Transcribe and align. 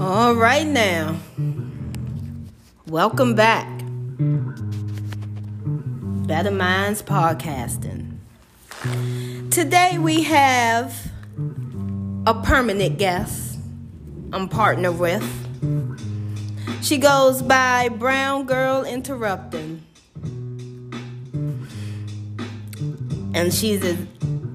All 0.00 0.34
right, 0.34 0.66
now. 0.66 1.16
Welcome 2.88 3.36
back. 3.36 3.68
Better 6.26 6.50
Minds 6.50 7.00
Podcasting. 7.00 8.16
Today 9.52 9.98
we 9.98 10.24
have 10.24 11.12
a 12.26 12.34
permanent 12.42 12.98
guest 12.98 13.60
I'm 14.32 14.48
partnered 14.48 14.98
with. 14.98 15.22
She 16.82 16.98
goes 16.98 17.42
by 17.42 17.88
Brown 17.88 18.46
Girl 18.46 18.82
Interrupting. 18.82 19.84
And 23.32 23.54
she's 23.54 23.84
as, 23.84 23.98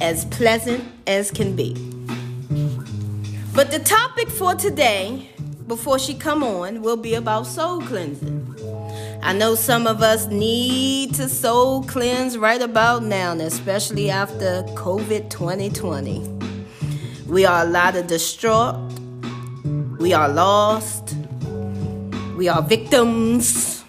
as 0.02 0.26
pleasant 0.26 0.84
as 1.08 1.32
can 1.32 1.56
be. 1.56 1.95
But 3.56 3.72
the 3.72 3.80
topic 3.80 4.30
for 4.30 4.54
today, 4.54 5.30
before 5.66 5.98
she 5.98 6.14
come 6.14 6.44
on, 6.44 6.82
will 6.82 6.98
be 6.98 7.14
about 7.14 7.48
soul 7.48 7.82
cleansing. 7.82 8.54
I 9.24 9.32
know 9.32 9.56
some 9.56 9.88
of 9.88 10.02
us 10.02 10.28
need 10.28 11.14
to 11.14 11.30
soul 11.30 11.82
cleanse 11.84 12.38
right 12.38 12.62
about 12.62 13.04
now, 13.04 13.32
especially 13.32 14.10
after 14.10 14.64
COVID 14.76 15.30
2020. 15.30 16.28
We 17.28 17.46
are 17.46 17.66
a 17.66 17.70
lot 17.70 17.96
of 17.96 18.08
distraught. 18.08 18.76
We 20.00 20.12
are 20.12 20.28
lost. 20.28 21.16
We 22.36 22.50
are 22.50 22.62
victims. 22.62 23.86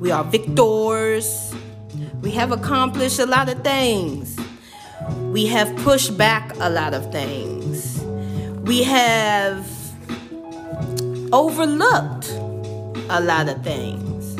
We 0.00 0.10
are 0.10 0.24
victors. 0.24 1.54
We 2.20 2.32
have 2.32 2.50
accomplished 2.50 3.20
a 3.20 3.26
lot 3.26 3.48
of 3.48 3.62
things. 3.62 4.36
We 5.30 5.46
have 5.46 5.72
pushed 5.84 6.18
back 6.18 6.52
a 6.58 6.68
lot 6.68 6.94
of 6.94 7.12
things 7.12 7.55
we 8.66 8.82
have 8.82 9.64
overlooked 11.32 12.30
a 13.08 13.20
lot 13.20 13.48
of 13.48 13.62
things. 13.62 14.34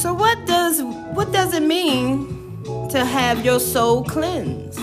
So 0.00 0.14
what 0.14 0.46
does 0.46 0.80
what 1.14 1.32
does 1.32 1.52
it 1.52 1.62
mean 1.62 2.62
to 2.90 3.04
have 3.04 3.44
your 3.44 3.58
soul 3.58 4.04
cleansed? 4.04 4.78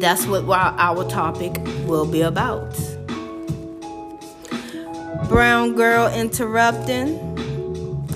That's 0.00 0.26
what 0.26 0.44
our 0.48 1.08
topic 1.08 1.54
will 1.86 2.06
be 2.06 2.22
about. 2.22 2.74
Brown 5.28 5.74
girl 5.74 6.12
interrupting. 6.12 7.20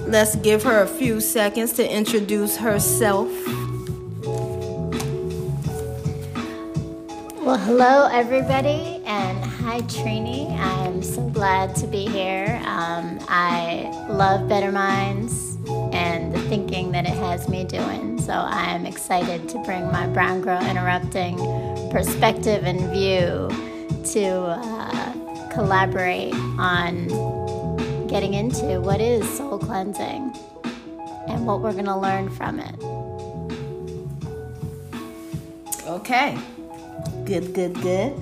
Let's 0.07 0.35
give 0.37 0.65
her 0.65 0.83
a 0.83 0.89
few 0.89 1.20
seconds 1.20 1.75
to 1.75 1.89
introduce 1.89 2.57
herself. 2.57 3.31
Well, 7.49 7.57
hello, 7.57 8.09
everybody, 8.13 9.01
and 9.07 9.43
hi, 9.43 9.81
Trini. 9.81 10.51
I'm 10.59 11.03
so 11.03 11.27
glad 11.31 11.75
to 11.77 11.87
be 11.87 12.05
here. 12.05 12.61
Um, 12.67 13.19
I 13.27 13.91
love 14.11 14.51
Better 14.51 14.71
Minds 14.71 15.57
and 15.95 16.31
the 16.31 16.41
thinking 16.41 16.93
that 16.93 17.07
it 17.07 17.15
has 17.15 17.49
me 17.49 17.65
doing. 17.65 18.21
So 18.21 18.35
I'm 18.35 18.85
excited 18.85 19.49
to 19.49 19.59
bring 19.61 19.87
my 19.87 20.07
Brown 20.09 20.43
Girl 20.43 20.63
Interrupting 20.63 21.39
perspective 21.91 22.65
and 22.65 22.81
view 22.91 23.49
to 24.13 24.29
uh, 24.29 25.49
collaborate 25.49 26.35
on 26.59 27.09
getting 28.09 28.35
into 28.35 28.79
what 28.79 29.01
is 29.01 29.27
soul 29.39 29.59
cleansing 29.59 30.37
and 31.29 31.47
what 31.47 31.63
we're 31.63 31.73
going 31.73 31.87
to 31.87 31.97
learn 31.97 32.29
from 32.29 32.61
it. 32.61 32.75
Okay. 35.87 36.37
Good, 37.29 37.53
good, 37.53 37.75
good. 37.83 38.15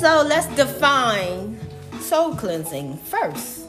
So 0.00 0.24
let's 0.26 0.46
define 0.56 1.60
soul 2.00 2.34
cleansing 2.34 2.96
first. 2.96 3.68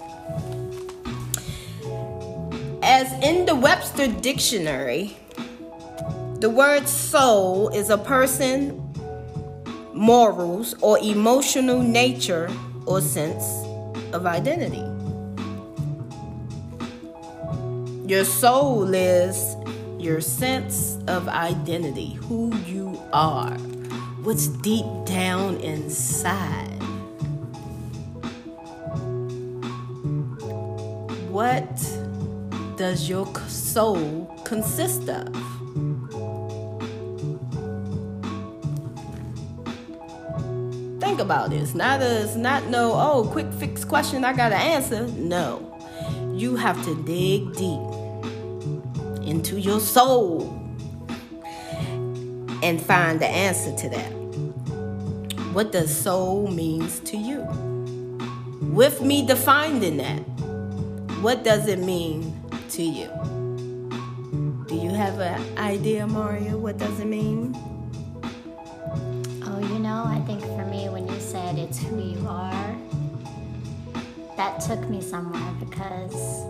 As 2.81 3.11
in 3.21 3.45
the 3.45 3.53
Webster 3.53 4.07
Dictionary, 4.07 5.17
the 6.39 6.49
word 6.49 6.87
soul 6.87 7.67
is 7.67 7.89
a 7.89 7.97
person, 7.97 8.81
morals, 9.93 10.73
or 10.81 10.97
emotional 10.99 11.81
nature 11.81 12.49
or 12.85 13.01
sense 13.01 13.43
of 14.13 14.25
identity. 14.25 14.87
Your 18.07 18.23
soul 18.23 18.93
is 18.93 19.57
your 19.99 20.21
sense 20.21 20.97
of 21.07 21.27
identity, 21.27 22.13
who 22.29 22.55
you 22.65 22.97
are 23.11 23.57
what's 24.27 24.49
deep 24.49 24.83
down 25.05 25.55
inside. 25.61 26.83
What 31.31 31.65
does 32.75 33.07
your 33.07 33.25
soul 33.47 34.25
consist 34.43 35.07
of? 35.07 35.33
Think 40.99 41.21
about 41.21 41.51
this. 41.51 41.73
Not 41.73 42.01
a, 42.01 42.23
it's 42.23 42.35
not 42.35 42.65
no 42.67 42.91
oh 42.95 43.29
quick 43.31 43.49
fix 43.53 43.85
question 43.85 44.25
I 44.25 44.33
gotta 44.33 44.57
answer. 44.57 45.07
No, 45.07 45.73
you 46.35 46.57
have 46.57 46.83
to 46.83 47.01
dig 47.03 47.53
deep 47.53 49.25
into 49.25 49.57
your 49.57 49.79
soul 49.79 50.56
and 52.63 52.81
find 52.81 53.19
the 53.19 53.27
answer 53.27 53.75
to 53.75 53.89
that. 53.89 54.11
What 55.53 55.71
does 55.71 55.95
soul 55.95 56.47
means 56.47 56.99
to 57.01 57.17
you? 57.17 57.41
With 58.61 59.01
me 59.01 59.25
defining 59.25 59.97
that, 59.97 60.19
what 61.21 61.43
does 61.43 61.67
it 61.67 61.79
mean 61.79 62.33
to 62.71 62.83
you? 62.83 63.09
Do 64.67 64.75
you 64.75 64.89
have 64.89 65.19
an 65.19 65.57
idea, 65.57 66.05
Maria? 66.05 66.57
What 66.57 66.77
does 66.77 66.99
it 66.99 67.07
mean? 67.07 67.55
Oh, 69.43 69.59
you 69.59 69.79
know, 69.79 70.03
I 70.05 70.21
think 70.27 70.41
for 70.41 70.65
me, 70.65 70.89
when 70.89 71.07
you 71.07 71.19
said 71.19 71.57
it's 71.57 71.79
who 71.79 71.99
you 71.99 72.27
are, 72.27 72.75
that 74.35 74.59
took 74.59 74.87
me 74.89 75.01
somewhere 75.01 75.53
because 75.59 76.45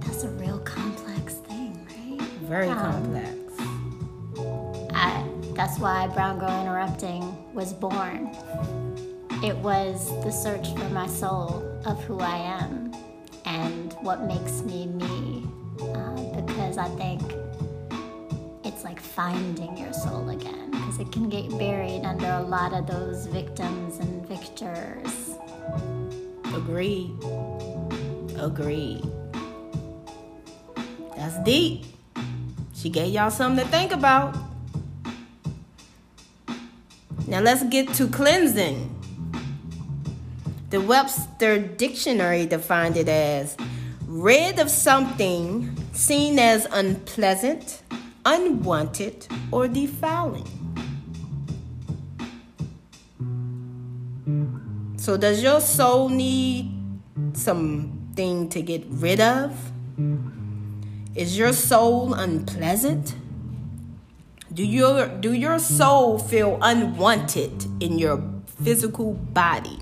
that's 0.00 0.24
a 0.24 0.30
real 0.30 0.58
complex 0.60 1.34
thing, 1.34 1.86
right? 1.86 2.20
Very 2.42 2.68
um, 2.68 2.78
complex. 2.78 3.39
That's 5.60 5.78
why 5.78 6.06
Brown 6.06 6.38
Girl 6.38 6.58
Interrupting 6.62 7.36
was 7.52 7.74
born. 7.74 8.34
It 9.44 9.54
was 9.56 10.08
the 10.24 10.30
search 10.30 10.72
for 10.74 10.88
my 10.88 11.06
soul 11.06 11.62
of 11.84 12.02
who 12.04 12.18
I 12.18 12.38
am 12.38 12.94
and 13.44 13.92
what 14.00 14.22
makes 14.22 14.62
me 14.62 14.86
me. 14.86 15.44
Uh, 15.82 16.40
because 16.40 16.78
I 16.78 16.88
think 16.96 17.20
it's 18.64 18.84
like 18.84 18.98
finding 18.98 19.76
your 19.76 19.92
soul 19.92 20.30
again 20.30 20.70
because 20.70 20.98
it 20.98 21.12
can 21.12 21.28
get 21.28 21.50
buried 21.58 22.06
under 22.06 22.30
a 22.30 22.40
lot 22.40 22.72
of 22.72 22.86
those 22.86 23.26
victims 23.26 23.98
and 23.98 24.26
victors. 24.26 25.36
Agreed. 26.54 27.12
Agreed. 28.38 29.04
That's 31.18 31.38
deep. 31.44 31.84
She 32.74 32.88
gave 32.88 33.12
y'all 33.12 33.30
something 33.30 33.62
to 33.62 33.70
think 33.70 33.92
about. 33.92 34.49
Now 37.30 37.38
let's 37.38 37.62
get 37.62 37.94
to 37.94 38.08
cleansing. 38.08 38.90
The 40.70 40.80
Webster 40.80 41.60
Dictionary 41.60 42.44
defined 42.44 42.96
it 42.96 43.08
as 43.08 43.56
rid 44.04 44.58
of 44.58 44.68
something 44.68 45.76
seen 45.92 46.40
as 46.40 46.66
unpleasant, 46.72 47.82
unwanted, 48.26 49.28
or 49.52 49.68
defiling. 49.68 50.44
So, 54.96 55.16
does 55.16 55.40
your 55.40 55.60
soul 55.60 56.08
need 56.08 56.74
something 57.34 58.48
to 58.48 58.60
get 58.60 58.84
rid 58.88 59.20
of? 59.20 59.56
Is 61.14 61.38
your 61.38 61.52
soul 61.52 62.12
unpleasant? 62.12 63.14
Do 64.52 64.64
your 64.64 65.06
do 65.06 65.32
your 65.32 65.60
soul 65.60 66.18
feel 66.18 66.58
unwanted 66.60 67.66
in 67.80 67.98
your 67.98 68.20
physical 68.64 69.14
body? 69.14 69.78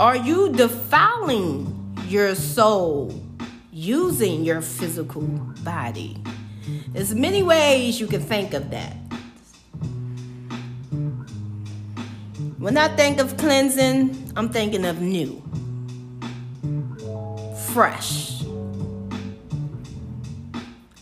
Are 0.00 0.16
you 0.16 0.52
defiling 0.52 1.96
your 2.08 2.34
soul 2.34 3.14
using 3.70 4.44
your 4.44 4.60
physical 4.60 5.22
body? 5.62 6.16
There's 6.88 7.14
many 7.14 7.44
ways 7.44 8.00
you 8.00 8.08
can 8.08 8.22
think 8.22 8.54
of 8.54 8.70
that. 8.70 8.96
When 12.58 12.76
I 12.76 12.88
think 12.96 13.20
of 13.20 13.36
cleansing, 13.36 14.32
I'm 14.34 14.48
thinking 14.48 14.84
of 14.84 15.00
new, 15.00 15.40
fresh 17.72 18.37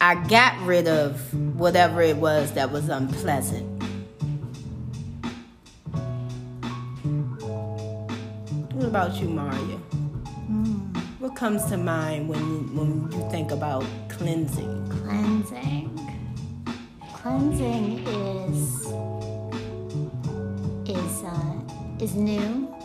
I 0.06 0.14
got 0.28 0.56
rid 0.64 0.86
of 0.86 1.34
whatever 1.58 2.00
it 2.00 2.16
was 2.16 2.52
that 2.52 2.70
was 2.70 2.88
unpleasant. 2.88 3.66
What 8.72 8.86
about 8.86 9.16
you, 9.16 9.26
Maria? 9.26 9.78
Mm. 10.48 10.96
What 11.18 11.34
comes 11.34 11.64
to 11.64 11.76
mind 11.76 12.28
when 12.28 12.38
you, 12.38 12.58
when 12.78 13.10
you 13.10 13.30
think 13.32 13.50
about 13.50 13.84
cleansing? 14.08 14.88
Cleansing. 14.90 15.90
Cleansing 17.12 18.06
is 18.06 18.86
is 20.88 21.24
uh, 21.24 21.98
is 21.98 22.14
new. 22.14 22.75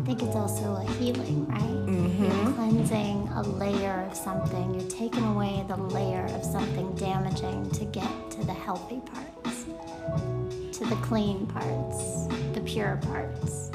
I 0.00 0.02
think 0.02 0.22
it's 0.22 0.34
also 0.34 0.76
a 0.76 0.84
healing, 0.92 1.46
right? 1.46 1.60
Mm-hmm. 1.60 2.24
You're 2.24 2.52
cleansing 2.54 3.28
a 3.34 3.42
layer 3.42 4.06
of 4.10 4.16
something. 4.16 4.74
You're 4.74 4.88
taking 4.88 5.24
away 5.24 5.62
the 5.68 5.76
layer 5.76 6.24
of 6.24 6.42
something 6.42 6.94
damaging 6.94 7.70
to 7.72 7.84
get 7.84 8.10
to 8.30 8.44
the 8.46 8.52
healthy 8.54 9.00
parts, 9.00 9.66
to 10.78 10.86
the 10.86 10.96
clean 11.02 11.46
parts, 11.46 12.26
the 12.54 12.62
pure 12.64 12.98
parts. 13.02 13.70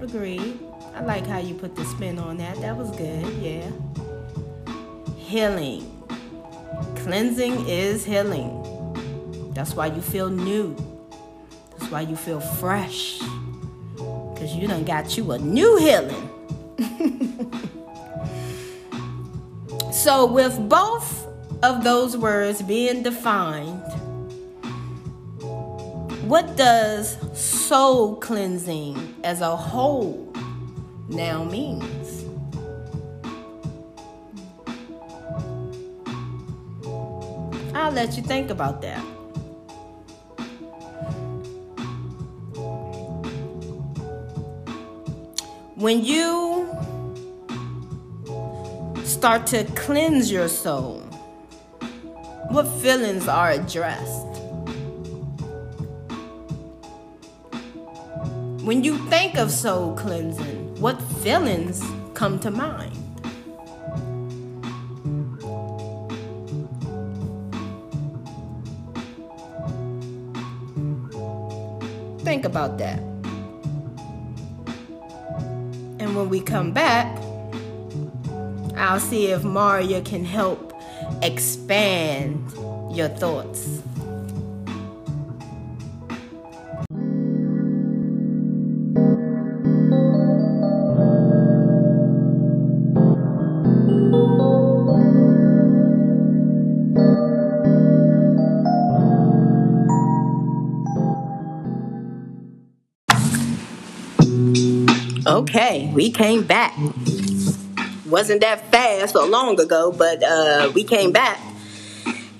Agreed. 0.00 0.58
I 0.92 1.02
like 1.04 1.24
how 1.24 1.38
you 1.38 1.54
put 1.54 1.76
the 1.76 1.84
spin 1.84 2.18
on 2.18 2.36
that. 2.38 2.60
That 2.60 2.76
was 2.76 2.90
good, 2.90 3.24
yeah. 3.34 3.70
Healing. 5.18 5.88
Cleansing 6.96 7.68
is 7.68 8.04
healing. 8.04 8.58
That's 9.54 9.74
why 9.74 9.86
you 9.86 10.02
feel 10.02 10.28
new. 10.28 10.74
That's 11.70 11.92
why 11.92 12.00
you 12.00 12.16
feel 12.16 12.40
fresh. 12.40 13.20
Because 14.42 14.56
you 14.56 14.66
done 14.66 14.82
got 14.82 15.16
you 15.16 15.30
a 15.30 15.38
new 15.38 15.76
healing. 15.76 16.28
so, 19.92 20.26
with 20.26 20.68
both 20.68 21.28
of 21.62 21.84
those 21.84 22.16
words 22.16 22.60
being 22.60 23.04
defined, 23.04 23.80
what 26.28 26.56
does 26.56 27.16
soul 27.38 28.16
cleansing 28.16 29.14
as 29.22 29.42
a 29.42 29.54
whole 29.54 30.34
now 31.08 31.44
means. 31.44 32.24
I'll 37.76 37.92
let 37.92 38.16
you 38.16 38.24
think 38.24 38.50
about 38.50 38.82
that. 38.82 39.11
When 45.82 46.04
you 46.04 46.70
start 49.02 49.48
to 49.48 49.64
cleanse 49.74 50.30
your 50.30 50.46
soul, 50.46 51.00
what 52.50 52.68
feelings 52.80 53.26
are 53.26 53.50
addressed? 53.50 54.28
When 58.62 58.84
you 58.84 58.96
think 59.10 59.36
of 59.36 59.50
soul 59.50 59.96
cleansing, 59.96 60.80
what 60.80 61.02
feelings 61.02 61.82
come 62.14 62.38
to 62.38 62.52
mind? 62.52 62.96
Think 72.22 72.44
about 72.44 72.78
that. 72.78 73.11
When 76.22 76.30
we 76.30 76.40
come 76.40 76.70
back, 76.70 77.20
I'll 78.76 79.00
see 79.00 79.26
if 79.26 79.42
Maria 79.42 80.00
can 80.02 80.24
help 80.24 80.72
expand 81.20 82.48
your 82.96 83.08
thoughts. 83.08 83.81
Okay, 105.72 105.86
we 105.94 106.10
came 106.10 106.42
back. 106.42 106.76
Wasn't 108.04 108.42
that 108.42 108.70
fast 108.70 109.16
or 109.16 109.26
long 109.26 109.58
ago, 109.58 109.90
but 109.90 110.22
uh, 110.22 110.70
we 110.74 110.84
came 110.84 111.12
back. 111.12 111.40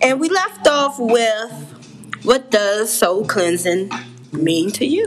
And 0.03 0.21
we 0.21 0.29
left 0.29 0.67
off 0.69 0.99
with 0.99 2.21
what 2.25 2.51
does 2.51 2.93
soul 2.93 3.25
cleansing 3.25 3.91
mean 4.33 4.71
to 4.73 4.85
you? 4.85 5.07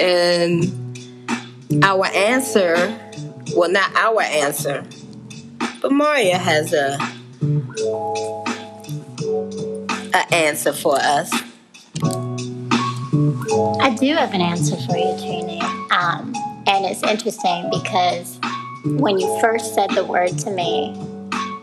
And 0.00 0.66
our 1.84 2.06
answer, 2.06 2.74
well, 3.54 3.70
not 3.70 3.94
our 3.94 4.22
answer, 4.22 4.84
but 5.80 5.92
Maria 5.92 6.38
has 6.38 6.72
a, 6.72 6.98
a 10.12 10.34
answer 10.34 10.72
for 10.72 10.96
us. 10.96 11.30
I 13.88 13.94
do 13.94 14.14
have 14.16 14.34
an 14.34 14.42
answer 14.42 14.76
for 14.76 14.98
you, 14.98 15.14
Trini. 15.16 15.62
Um, 15.90 16.34
and 16.66 16.84
it's 16.84 17.02
interesting 17.02 17.70
because 17.70 18.38
when 18.84 19.18
you 19.18 19.40
first 19.40 19.74
said 19.74 19.88
the 19.92 20.04
word 20.04 20.36
to 20.40 20.50
me, 20.50 20.94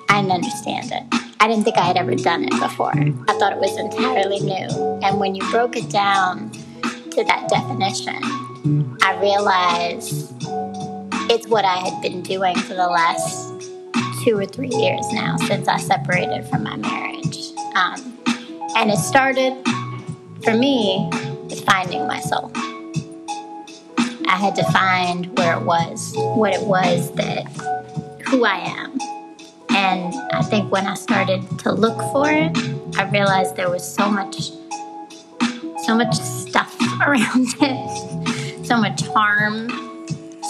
I 0.09 0.21
didn't 0.21 0.31
understand 0.31 0.91
it. 0.91 1.03
I 1.39 1.47
didn't 1.47 1.65
think 1.65 1.77
I 1.77 1.83
had 1.83 1.97
ever 1.97 2.15
done 2.15 2.45
it 2.45 2.59
before. 2.59 2.93
I 2.97 3.37
thought 3.37 3.53
it 3.53 3.59
was 3.59 3.77
entirely 3.77 4.39
new. 4.39 4.99
And 5.03 5.19
when 5.19 5.35
you 5.35 5.47
broke 5.51 5.77
it 5.77 5.87
down 5.91 6.49
to 7.11 7.23
that 7.25 7.47
definition, 7.47 8.17
I 9.03 9.19
realized 9.21 10.33
it's 11.29 11.47
what 11.47 11.63
I 11.63 11.75
had 11.75 12.01
been 12.01 12.23
doing 12.23 12.55
for 12.57 12.73
the 12.73 12.87
last 12.87 13.53
two 14.23 14.35
or 14.35 14.47
three 14.47 14.69
years 14.69 15.05
now 15.11 15.37
since 15.37 15.67
I 15.67 15.77
separated 15.77 16.47
from 16.47 16.63
my 16.63 16.75
marriage. 16.75 17.51
Um, 17.75 18.17
and 18.75 18.89
it 18.89 18.97
started 18.97 19.63
for 20.43 20.55
me 20.55 21.07
finding 21.65 22.07
my 22.07 22.19
soul. 22.19 22.51
I 24.27 24.37
had 24.37 24.55
to 24.55 24.63
find 24.71 25.37
where 25.37 25.57
it 25.57 25.63
was, 25.63 26.13
what 26.15 26.53
it 26.53 26.61
was 26.61 27.11
that 27.13 27.43
who 28.27 28.45
I 28.45 28.57
am. 28.57 28.99
And 29.69 30.13
I 30.33 30.41
think 30.41 30.71
when 30.71 30.87
I 30.87 30.95
started 30.95 31.59
to 31.59 31.71
look 31.71 31.97
for 32.11 32.29
it, 32.29 32.57
I 32.97 33.09
realized 33.09 33.55
there 33.55 33.69
was 33.69 33.87
so 33.87 34.09
much 34.09 34.51
so 35.85 35.95
much 35.95 36.15
stuff 36.15 36.75
around 37.05 37.47
it, 37.61 38.65
so 38.65 38.77
much 38.77 39.01
harm, 39.07 39.69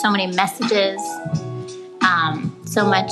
so 0.01 0.09
many 0.09 0.27
messages, 0.27 1.01
um, 2.01 2.55
so 2.65 2.85
much 2.85 3.11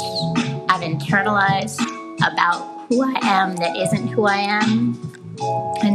I've 0.70 0.82
internalized 0.82 1.82
about 2.20 2.86
who 2.88 3.04
I 3.04 3.20
am 3.24 3.56
that 3.58 3.76
isn't 3.76 4.08
who 4.08 4.26
I 4.26 4.38
am. 4.38 5.13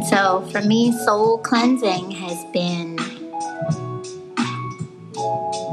So 0.08 0.40
for 0.52 0.62
me, 0.62 0.90
soul 1.04 1.36
cleansing 1.36 2.12
has 2.12 2.42
been 2.46 2.96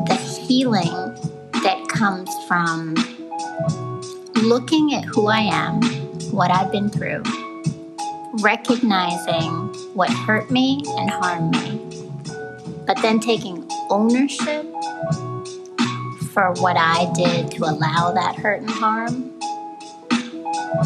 the 0.04 0.44
healing 0.46 0.92
that 1.64 1.86
comes 1.88 2.30
from 2.46 2.96
looking 4.44 4.94
at 4.94 5.06
who 5.06 5.28
I 5.28 5.40
am, 5.40 5.82
what 6.32 6.52
I've 6.52 6.70
been 6.70 6.90
through, 6.90 7.24
recognizing 8.42 9.52
what 9.94 10.10
hurt 10.10 10.52
me 10.52 10.84
and 10.86 11.10
harmed 11.10 11.54
me, 11.54 12.12
but 12.86 13.02
then 13.02 13.22
taking 13.22 13.66
ownership 13.90 14.66
for 16.34 16.52
what 16.60 16.76
I 16.76 17.10
did 17.16 17.52
to 17.52 17.64
allow 17.64 18.12
that 18.12 18.36
hurt 18.36 18.60
and 18.60 18.70
harm. 18.70 19.32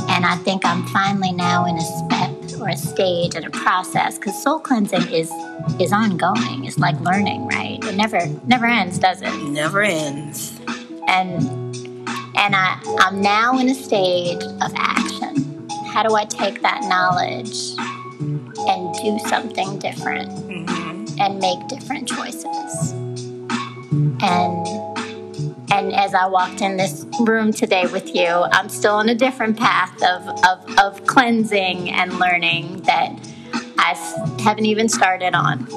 And 0.07 0.23
I 0.23 0.35
think 0.43 0.63
I'm 0.65 0.85
finally 0.89 1.31
now 1.31 1.65
in 1.65 1.77
a 1.77 1.81
step 1.81 2.38
or 2.59 2.69
a 2.69 2.77
stage 2.77 3.35
and 3.35 3.45
a 3.45 3.49
process 3.49 4.17
because 4.17 4.41
soul 4.41 4.59
cleansing 4.59 5.07
is 5.11 5.31
is 5.79 5.91
ongoing. 5.93 6.65
It's 6.65 6.77
like 6.77 6.99
learning, 6.99 7.47
right? 7.47 7.79
It 7.83 7.95
never 7.95 8.25
never 8.45 8.65
ends, 8.65 8.99
does 8.99 9.21
it? 9.21 9.33
Never 9.49 9.81
ends. 9.81 10.59
And 11.07 11.43
and 12.35 12.55
I, 12.55 12.79
I'm 12.99 13.21
now 13.21 13.59
in 13.59 13.67
a 13.67 13.75
stage 13.75 14.41
of 14.41 14.71
action. 14.75 15.67
How 15.87 16.03
do 16.03 16.15
I 16.15 16.23
take 16.25 16.61
that 16.61 16.83
knowledge 16.83 17.75
and 18.69 18.95
do 18.95 19.19
something 19.27 19.77
different 19.79 20.29
mm-hmm. 20.29 21.19
and 21.19 21.39
make 21.39 21.67
different 21.67 22.07
choices? 22.07 22.93
And 24.21 24.65
and 25.71 25.93
as 25.93 26.13
I 26.13 26.27
walked 26.27 26.61
in 26.61 26.77
this 26.77 27.05
room 27.21 27.51
today 27.53 27.85
with 27.87 28.13
you, 28.15 28.27
I'm 28.27 28.69
still 28.69 28.93
on 28.95 29.09
a 29.09 29.15
different 29.15 29.57
path 29.57 29.95
of, 30.03 30.27
of, 30.45 30.79
of 30.79 31.07
cleansing 31.07 31.89
and 31.91 32.19
learning 32.19 32.81
that 32.83 33.11
I 33.77 33.93
haven't 34.41 34.65
even 34.65 34.89
started 34.89 35.33
on. 35.35 35.65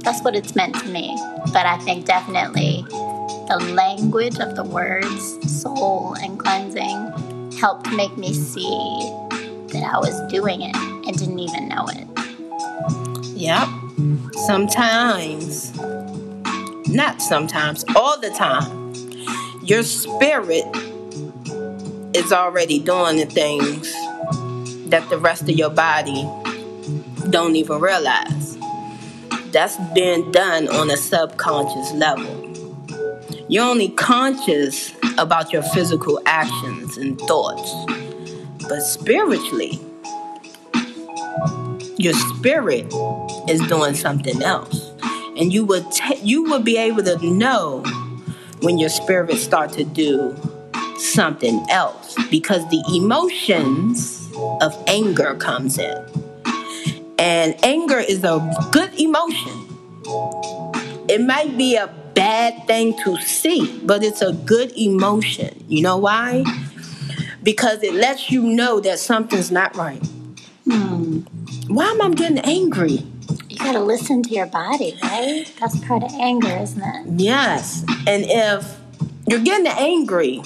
That's 0.00 0.22
what 0.22 0.34
it's 0.36 0.54
meant 0.56 0.74
to 0.76 0.88
me. 0.88 1.14
But 1.52 1.66
I 1.66 1.76
think 1.78 2.06
definitely 2.06 2.84
the 2.88 3.58
language 3.74 4.38
of 4.38 4.56
the 4.56 4.64
words 4.64 5.60
soul 5.60 6.14
and 6.22 6.38
cleansing 6.38 7.52
helped 7.58 7.90
make 7.92 8.16
me 8.16 8.32
see 8.32 8.70
that 9.72 9.82
I 9.82 9.98
was 9.98 10.18
doing 10.30 10.62
it 10.62 10.74
and 10.76 11.18
didn't 11.18 11.38
even 11.38 11.68
know 11.68 11.86
it. 11.88 12.06
Yep. 13.36 13.68
Sometimes, 14.46 15.72
not 16.88 17.20
sometimes, 17.20 17.84
all 17.94 18.18
the 18.20 18.30
time, 18.30 18.92
your 19.62 19.82
spirit 19.82 20.64
is 22.14 22.32
already 22.32 22.78
doing 22.78 23.16
the 23.16 23.26
things 23.26 23.92
that 24.90 25.08
the 25.10 25.18
rest 25.18 25.42
of 25.42 25.50
your 25.50 25.70
body 25.70 26.22
don't 27.30 27.56
even 27.56 27.80
realize. 27.80 28.58
That's 29.52 29.76
being 29.94 30.30
done 30.32 30.68
on 30.68 30.90
a 30.90 30.96
subconscious 30.96 31.92
level. 31.92 32.34
You're 33.48 33.64
only 33.64 33.90
conscious 33.90 34.92
about 35.16 35.52
your 35.52 35.62
physical 35.62 36.20
actions 36.26 36.96
and 36.96 37.18
thoughts, 37.22 37.72
but 38.68 38.80
spiritually, 38.80 39.80
your 41.96 42.12
spirit 42.14 42.86
is 43.48 43.60
doing 43.68 43.94
something 43.94 44.42
else, 44.42 44.87
and 45.38 45.52
you 45.52 45.64
would 45.64 45.90
t- 45.92 46.20
you 46.22 46.42
would 46.50 46.64
be 46.64 46.76
able 46.76 47.02
to 47.04 47.18
know 47.24 47.82
when 48.60 48.76
your 48.78 48.88
spirit 48.88 49.36
start 49.36 49.72
to 49.72 49.84
do 49.84 50.36
something 50.98 51.64
else 51.70 52.16
because 52.30 52.68
the 52.70 52.82
emotions 52.92 54.28
of 54.60 54.76
anger 54.88 55.34
comes 55.36 55.78
in. 55.78 56.04
And 57.18 57.56
anger 57.64 57.98
is 57.98 58.24
a 58.24 58.38
good 58.72 58.98
emotion. 58.98 59.64
It 61.08 61.20
might 61.20 61.56
be 61.56 61.76
a 61.76 61.88
bad 62.14 62.66
thing 62.66 62.96
to 63.04 63.16
see, 63.18 63.80
but 63.84 64.02
it's 64.02 64.22
a 64.22 64.32
good 64.32 64.72
emotion. 64.76 65.64
You 65.68 65.82
know 65.82 65.96
why? 65.96 66.44
Because 67.42 67.82
it 67.82 67.94
lets 67.94 68.30
you 68.30 68.42
know 68.42 68.80
that 68.80 68.98
something's 68.98 69.50
not 69.50 69.76
right. 69.76 70.04
Hmm. 70.64 71.20
Why 71.68 71.86
am 71.86 72.02
I 72.02 72.10
getting 72.10 72.38
angry? 72.40 73.04
You 73.58 73.64
gotta 73.64 73.80
listen 73.80 74.22
to 74.22 74.30
your 74.30 74.46
body, 74.46 74.98
right? 75.02 75.52
That's 75.60 75.78
part 75.84 76.02
of 76.04 76.12
anger, 76.14 76.56
isn't 76.62 76.82
it? 76.82 77.20
Yes. 77.20 77.84
And 78.06 78.24
if 78.26 78.78
you're 79.28 79.40
getting 79.40 79.66
angry 79.66 80.42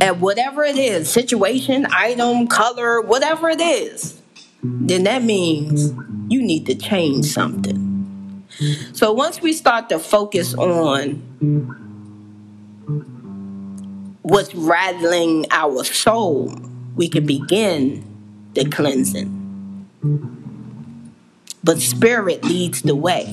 at 0.00 0.18
whatever 0.18 0.64
it 0.64 0.76
is 0.76 1.10
situation, 1.10 1.86
item, 1.90 2.46
color, 2.48 3.00
whatever 3.00 3.48
it 3.48 3.60
is 3.60 4.18
then 4.62 5.04
that 5.04 5.22
means 5.22 5.92
you 6.28 6.42
need 6.42 6.66
to 6.66 6.74
change 6.74 7.26
something. 7.26 8.44
So 8.92 9.12
once 9.12 9.40
we 9.40 9.52
start 9.52 9.88
to 9.90 9.98
focus 9.98 10.54
on 10.54 11.22
what's 14.22 14.54
rattling 14.54 15.46
our 15.50 15.84
soul, 15.84 16.54
we 16.96 17.08
can 17.08 17.24
begin 17.24 18.04
the 18.54 18.64
cleansing. 18.64 19.34
But 21.68 21.82
spirit 21.82 22.44
leads 22.44 22.80
the 22.80 22.96
way. 22.96 23.26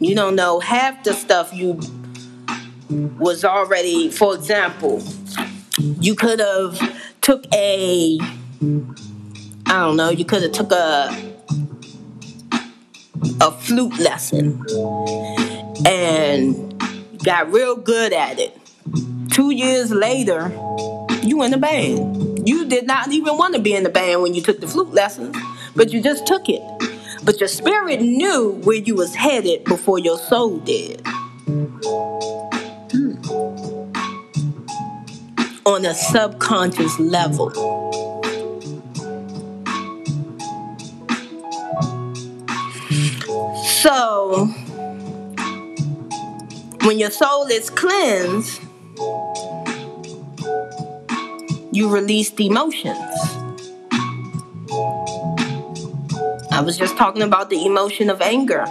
You 0.00 0.16
don't 0.16 0.34
know 0.34 0.58
half 0.58 1.04
the 1.04 1.12
stuff 1.14 1.54
you 1.54 1.78
was 3.20 3.44
already, 3.44 4.10
for 4.10 4.34
example, 4.34 5.00
you 5.78 6.16
could 6.16 6.40
have 6.40 6.76
took 7.20 7.44
a 7.54 8.18
I 8.20 9.78
don't 9.78 9.96
know, 9.96 10.10
you 10.10 10.24
could 10.24 10.42
have 10.42 10.50
took 10.50 10.72
a 10.72 11.34
a 13.40 13.52
flute 13.52 13.96
lesson 14.00 14.66
and 15.86 16.82
got 17.22 17.52
real 17.52 17.76
good 17.76 18.12
at 18.12 18.40
it. 18.40 18.58
Two 19.30 19.52
years 19.52 19.92
later, 19.92 20.48
you 21.22 21.44
in 21.44 21.52
the 21.52 21.58
band. 21.58 22.48
You 22.48 22.64
did 22.64 22.88
not 22.88 23.12
even 23.12 23.36
want 23.36 23.54
to 23.54 23.60
be 23.60 23.72
in 23.72 23.84
the 23.84 23.88
band 23.88 24.20
when 24.20 24.34
you 24.34 24.42
took 24.42 24.60
the 24.60 24.66
flute 24.66 24.90
lessons, 24.90 25.36
but 25.74 25.92
you 25.92 26.02
just 26.02 26.26
took 26.26 26.48
it. 26.48 26.62
But 27.24 27.38
your 27.40 27.48
spirit 27.48 28.00
knew 28.00 28.60
where 28.64 28.76
you 28.76 28.94
was 28.94 29.14
headed 29.14 29.64
before 29.64 29.98
your 29.98 30.18
soul 30.18 30.58
did. 30.58 31.00
Hmm. 32.90 33.14
On 35.64 35.84
a 35.84 35.94
subconscious 35.94 36.98
level. 36.98 37.50
So, 43.82 44.46
when 46.84 46.98
your 46.98 47.10
soul 47.10 47.46
is 47.46 47.70
cleansed, 47.70 48.60
you 51.72 51.88
release 51.88 52.30
the 52.30 52.46
emotions. 52.46 53.41
I 56.52 56.60
was 56.60 56.76
just 56.76 56.98
talking 56.98 57.22
about 57.22 57.48
the 57.48 57.64
emotion 57.64 58.10
of 58.10 58.20
anger. 58.20 58.64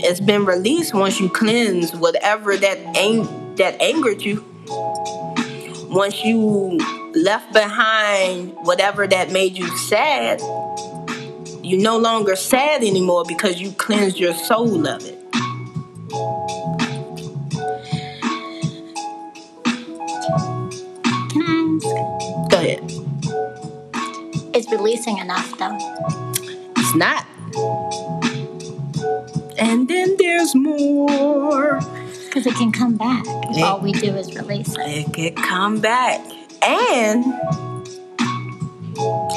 It's 0.00 0.20
been 0.20 0.44
released 0.44 0.92
once 0.92 1.18
you 1.18 1.30
cleanse 1.30 1.92
whatever 1.96 2.56
that 2.58 2.78
ang- 2.94 3.54
that 3.56 3.80
angered 3.80 4.20
you. 4.20 4.44
Once 5.88 6.22
you 6.22 6.78
left 7.14 7.54
behind 7.54 8.54
whatever 8.64 9.06
that 9.06 9.32
made 9.32 9.56
you 9.56 9.66
sad, 9.78 10.40
you're 11.62 11.80
no 11.80 11.96
longer 11.96 12.36
sad 12.36 12.84
anymore 12.84 13.24
because 13.26 13.62
you 13.62 13.72
cleansed 13.72 14.18
your 14.18 14.34
soul 14.34 14.86
of 14.86 15.02
it. 15.06 15.14
Go 22.50 22.58
ahead. 22.58 22.97
Is 24.58 24.68
releasing 24.72 25.18
enough 25.18 25.56
though? 25.56 25.78
It's 26.76 26.94
not. 26.96 27.24
And 29.56 29.86
then 29.86 30.16
there's 30.18 30.52
more. 30.56 31.78
Because 32.24 32.44
it 32.44 32.56
can 32.56 32.72
come 32.72 32.96
back 32.96 33.24
it, 33.24 33.62
all 33.62 33.78
we 33.78 33.92
do 33.92 34.16
is 34.16 34.34
release 34.34 34.74
it. 34.76 34.80
It 34.80 35.14
can 35.14 35.34
come 35.36 35.80
back. 35.80 36.20
And 36.60 37.24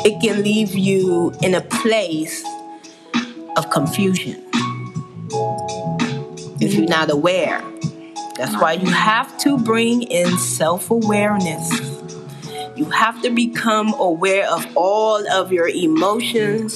it 0.03 0.19
can 0.23 0.41
leave 0.41 0.73
you 0.73 1.31
in 1.43 1.53
a 1.53 1.61
place 1.61 2.43
of 3.57 3.69
confusion 3.69 4.43
if 6.59 6.73
you're 6.73 6.87
not 6.87 7.11
aware. 7.11 7.61
That's 8.37 8.59
why 8.59 8.73
you 8.73 8.89
have 8.89 9.37
to 9.41 9.59
bring 9.59 10.01
in 10.01 10.35
self 10.39 10.89
awareness. 10.89 11.90
You 12.81 12.89
have 12.89 13.21
to 13.21 13.29
become 13.29 13.93
aware 13.99 14.49
of 14.49 14.65
all 14.75 15.21
of 15.31 15.51
your 15.51 15.67
emotions 15.67 16.75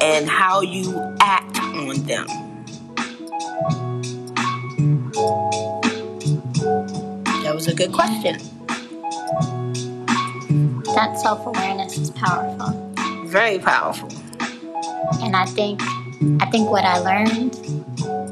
and 0.00 0.28
how 0.28 0.60
you 0.60 0.94
act 1.20 1.58
on 1.58 1.96
them. 2.04 2.28
That 7.42 7.52
was 7.52 7.66
a 7.66 7.74
good 7.74 7.92
question 7.92 8.38
that 10.94 11.18
self 11.18 11.44
awareness 11.44 11.98
is 11.98 12.10
powerful. 12.10 12.94
Very 13.26 13.58
powerful. 13.58 14.08
And 15.20 15.34
I 15.34 15.46
think 15.46 15.82
I 16.40 16.46
think 16.46 16.70
what 16.70 16.84
I 16.84 16.98
learned 16.98 17.56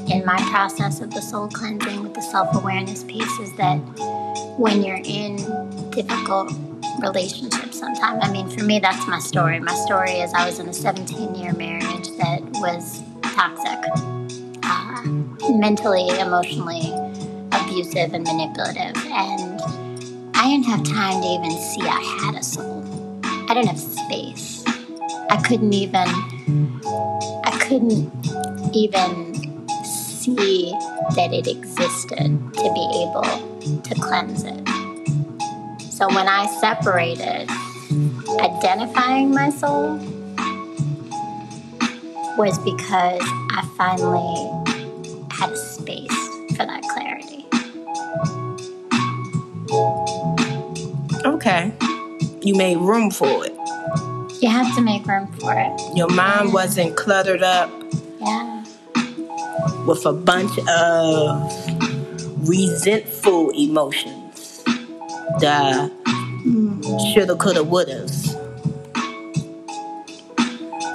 in 0.09 0.23
my 0.25 0.37
process 0.49 1.01
of 1.01 1.13
the 1.13 1.21
soul 1.21 1.49
cleansing 1.49 2.01
with 2.01 2.13
the 2.13 2.21
self 2.21 2.55
awareness 2.55 3.03
piece 3.03 3.39
is 3.39 3.53
that 3.57 3.75
when 4.57 4.83
you're 4.83 5.01
in 5.03 5.35
difficult 5.89 6.53
relationships 7.01 7.79
sometimes, 7.79 8.19
I 8.23 8.31
mean, 8.31 8.49
for 8.49 8.63
me, 8.63 8.79
that's 8.79 9.07
my 9.07 9.19
story. 9.19 9.59
My 9.59 9.73
story 9.73 10.11
is 10.11 10.33
I 10.33 10.45
was 10.45 10.59
in 10.59 10.67
a 10.69 10.73
17 10.73 11.35
year 11.35 11.53
marriage 11.53 12.09
that 12.17 12.41
was 12.55 13.01
toxic, 13.21 13.79
uh, 14.63 15.01
mentally, 15.51 16.09
emotionally 16.19 16.93
abusive, 17.51 18.13
and 18.13 18.23
manipulative. 18.23 18.95
And 19.07 19.61
I 20.35 20.49
didn't 20.49 20.65
have 20.65 20.83
time 20.83 21.21
to 21.21 21.27
even 21.27 21.51
see 21.51 21.81
I 21.81 22.01
had 22.21 22.35
a 22.35 22.43
soul. 22.43 22.85
I 23.23 23.53
didn't 23.53 23.67
have 23.67 23.79
space. 23.79 24.63
I 25.29 25.41
couldn't 25.45 25.73
even 25.73 26.07
I 27.43 27.57
couldn't 27.61 28.11
even 28.73 29.35
see 29.83 30.71
that 31.15 31.29
it 31.33 31.47
existed 31.47 32.53
to 32.53 32.73
be 32.73 33.05
able 33.07 33.81
to 33.81 33.95
cleanse 33.95 34.43
it. 34.43 34.68
So 35.99 36.07
when 36.15 36.29
I 36.29 36.45
separated, 36.61 37.49
identifying 38.39 39.31
my 39.31 39.49
soul 39.49 39.97
was 42.37 42.57
because 42.59 43.19
I 43.21 43.69
finally 43.75 44.49
had 45.29 45.49
a 45.51 45.57
space 45.57 46.15
for 46.55 46.65
that 46.65 46.83
clarity. 46.93 47.45
Okay. 51.25 51.73
You 52.43 52.55
made 52.55 52.77
room 52.77 53.11
for 53.11 53.45
it. 53.45 53.51
You 54.41 54.47
have 54.49 54.73
to 54.75 54.81
make 54.81 55.05
room 55.05 55.27
for 55.33 55.53
it. 55.53 55.97
Your 55.97 56.07
mind 56.07 56.53
wasn't 56.53 56.95
cluttered 56.95 57.43
up. 57.43 57.69
Yeah. 58.21 58.63
With 59.85 60.05
a 60.05 60.13
bunch 60.13 60.57
of 60.59 62.47
resentful 62.47 63.49
emotions. 63.49 64.18
The 65.37 65.91
shoulda, 67.13 67.35
coulda, 67.35 67.61
wouldas. 67.61 68.35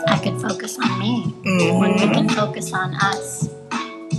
I 0.09 0.19
can 0.19 0.39
focus 0.41 0.77
on 0.79 0.99
me. 0.99 1.23
Mm-hmm. 1.45 1.79
When 1.79 1.93
we 1.93 2.15
can 2.15 2.29
focus 2.29 2.73
on 2.73 2.95
us, 2.97 3.49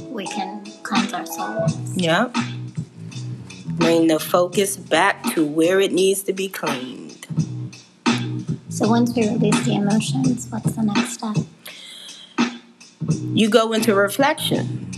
we 0.09 0.25
can 0.25 0.63
cleanse 0.83 1.13
our 1.13 1.25
souls. 1.25 1.95
Yep. 1.95 2.35
Bring 3.71 4.07
the 4.07 4.19
focus 4.19 4.77
back 4.77 5.21
to 5.33 5.45
where 5.45 5.81
it 5.81 5.91
needs 5.91 6.23
to 6.23 6.33
be 6.33 6.47
cleaned. 6.47 7.27
So 8.69 8.87
once 8.87 9.13
we 9.15 9.27
release 9.27 9.65
the 9.65 9.75
emotions, 9.75 10.47
what's 10.49 10.71
the 10.71 10.83
next 10.83 11.13
step? 11.13 11.37
You 13.33 13.49
go 13.49 13.73
into 13.73 13.93
reflection. 13.93 14.91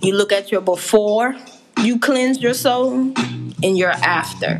You 0.00 0.14
look 0.14 0.32
at 0.32 0.50
your 0.52 0.60
before 0.60 1.36
you 1.78 1.98
cleanse 1.98 2.40
your 2.40 2.54
soul 2.54 3.12
and 3.62 3.78
your 3.78 3.90
after. 3.90 4.58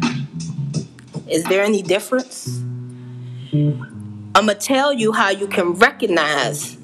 Is 1.28 1.44
there 1.44 1.62
any 1.62 1.82
difference? 1.82 2.62
I'm 3.52 4.46
going 4.46 4.48
to 4.48 4.54
tell 4.54 4.92
you 4.92 5.12
how 5.12 5.30
you 5.30 5.46
can 5.46 5.74
recognize 5.74 6.76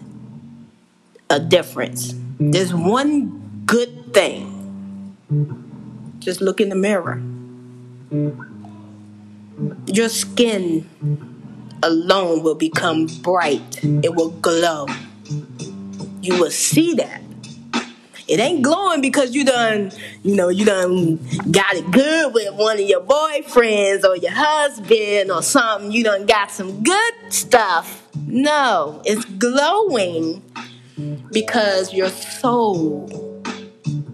a 1.30 1.40
difference. 1.40 2.14
There's 2.38 2.74
one 2.74 3.62
good 3.66 4.12
thing. 4.12 5.16
Just 6.18 6.40
look 6.40 6.60
in 6.60 6.68
the 6.68 6.74
mirror. 6.74 7.22
Your 9.86 10.08
skin 10.08 10.88
alone 11.82 12.42
will 12.42 12.54
become 12.54 13.06
bright, 13.22 13.82
it 13.82 14.14
will 14.14 14.30
glow. 14.30 14.86
You 16.20 16.38
will 16.38 16.50
see 16.50 16.94
that. 16.94 17.22
It 18.28 18.40
ain't 18.40 18.62
glowing 18.62 19.00
because 19.00 19.34
you 19.34 19.44
done, 19.44 19.90
you 20.22 20.36
know, 20.36 20.50
you 20.50 20.66
done 20.66 21.16
got 21.50 21.74
it 21.74 21.90
good 21.90 22.34
with 22.34 22.54
one 22.54 22.78
of 22.78 22.86
your 22.86 23.00
boyfriends 23.00 24.04
or 24.04 24.16
your 24.16 24.32
husband 24.32 25.30
or 25.30 25.42
something. 25.42 25.90
You 25.90 26.04
done 26.04 26.26
got 26.26 26.50
some 26.50 26.82
good 26.82 27.14
stuff. 27.30 28.06
No, 28.26 29.00
it's 29.06 29.24
glowing 29.24 30.42
because 31.32 31.94
your 31.94 32.10
soul 32.10 33.42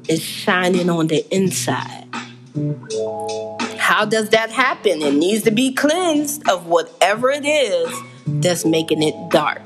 is 0.08 0.22
shining 0.22 0.88
on 0.88 1.08
the 1.08 1.26
inside. 1.34 2.06
How 3.78 4.04
does 4.04 4.28
that 4.30 4.50
happen? 4.50 5.02
It 5.02 5.14
needs 5.14 5.42
to 5.42 5.50
be 5.50 5.72
cleansed 5.72 6.48
of 6.48 6.66
whatever 6.66 7.30
it 7.30 7.44
is 7.44 7.92
that's 8.26 8.64
making 8.64 9.02
it 9.02 9.14
dark. 9.30 9.60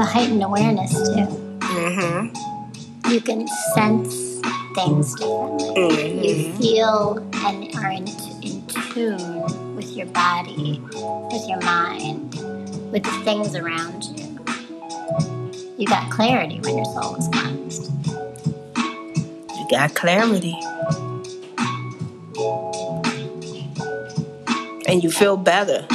A 0.00 0.04
heightened 0.04 0.42
awareness 0.42 0.92
too. 0.92 1.26
Mm-hmm. 1.58 3.10
You 3.10 3.20
can 3.20 3.46
sense 3.74 4.40
things 4.74 5.14
differently. 5.14 5.74
Mm-hmm. 5.76 6.22
You 6.24 6.52
feel 6.54 7.28
and 7.34 7.76
are 7.76 7.90
in, 7.90 8.08
in 8.42 8.66
tune 8.94 9.76
with 9.76 9.94
your 9.94 10.06
body, 10.06 10.80
with 10.90 11.46
your 11.46 11.60
mind, 11.60 12.32
with 12.90 13.04
the 13.04 13.10
things 13.24 13.54
around 13.54 14.04
you. 14.04 14.26
You 15.76 15.86
got 15.86 16.10
clarity 16.10 16.60
when 16.60 16.76
your 16.76 16.86
soul 16.86 17.16
is 17.16 17.28
cleansed. 17.28 17.92
You 18.06 19.66
got 19.70 19.94
clarity. 19.94 20.58
And 24.86 25.04
you 25.04 25.10
feel 25.10 25.36
better. 25.36 25.86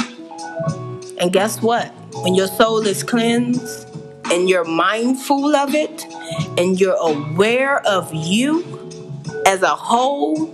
And 1.18 1.32
guess 1.32 1.60
what? 1.60 1.92
When 2.22 2.36
your 2.36 2.46
soul 2.46 2.86
is 2.86 3.02
cleansed 3.02 3.85
and 4.32 4.48
you're 4.48 4.64
mindful 4.64 5.54
of 5.54 5.74
it 5.74 6.04
and 6.58 6.80
you're 6.80 6.96
aware 6.96 7.80
of 7.86 8.12
you 8.12 8.64
as 9.46 9.62
a 9.62 9.68
whole, 9.68 10.46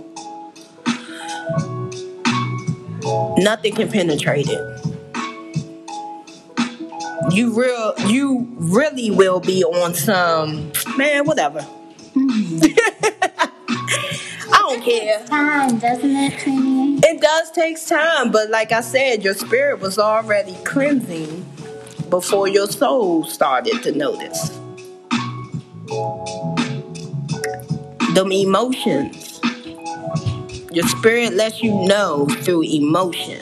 nothing 3.37 3.73
can 3.73 3.89
penetrate 3.89 4.47
it. 4.47 4.61
You 7.31 7.59
real 7.59 7.93
you 8.07 8.47
really 8.57 9.09
will 9.09 9.39
be 9.39 9.63
on 9.63 9.93
some 9.95 10.71
man, 10.97 11.25
whatever. 11.25 11.65
I 12.15 13.49
don't 14.51 14.83
care. 14.83 15.25
Time, 15.25 15.79
doesn't 15.79 16.15
it, 16.15 16.33
Trini? 16.33 17.03
It 17.03 17.21
does 17.21 17.51
take 17.51 17.83
time, 17.85 18.31
but 18.31 18.49
like 18.49 18.71
I 18.71 18.81
said, 18.81 19.23
your 19.23 19.33
spirit 19.33 19.79
was 19.79 19.97
already 19.97 20.55
cleansing 20.63 21.45
before 22.13 22.47
your 22.47 22.67
soul 22.67 23.23
started 23.23 23.81
to 23.81 23.91
notice. 23.91 24.49
Them 28.13 28.31
emotions. 28.31 29.41
Your 30.71 30.87
spirit 30.89 31.33
lets 31.33 31.63
you 31.63 31.73
know 31.73 32.27
through 32.43 32.65
emotion. 32.65 33.39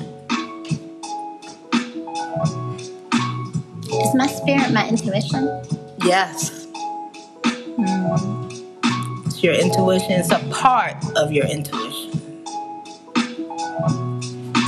Is 3.92 4.16
my 4.16 4.28
spirit 4.28 4.72
my 4.72 4.88
intuition? 4.88 5.50
Yes. 6.06 6.66
Mm. 7.44 9.26
It's 9.26 9.44
your 9.44 9.54
intuition, 9.54 10.14
it's 10.14 10.32
a 10.32 10.40
part 10.50 10.96
of 11.18 11.34
your 11.34 11.46
intuition. 11.46 12.22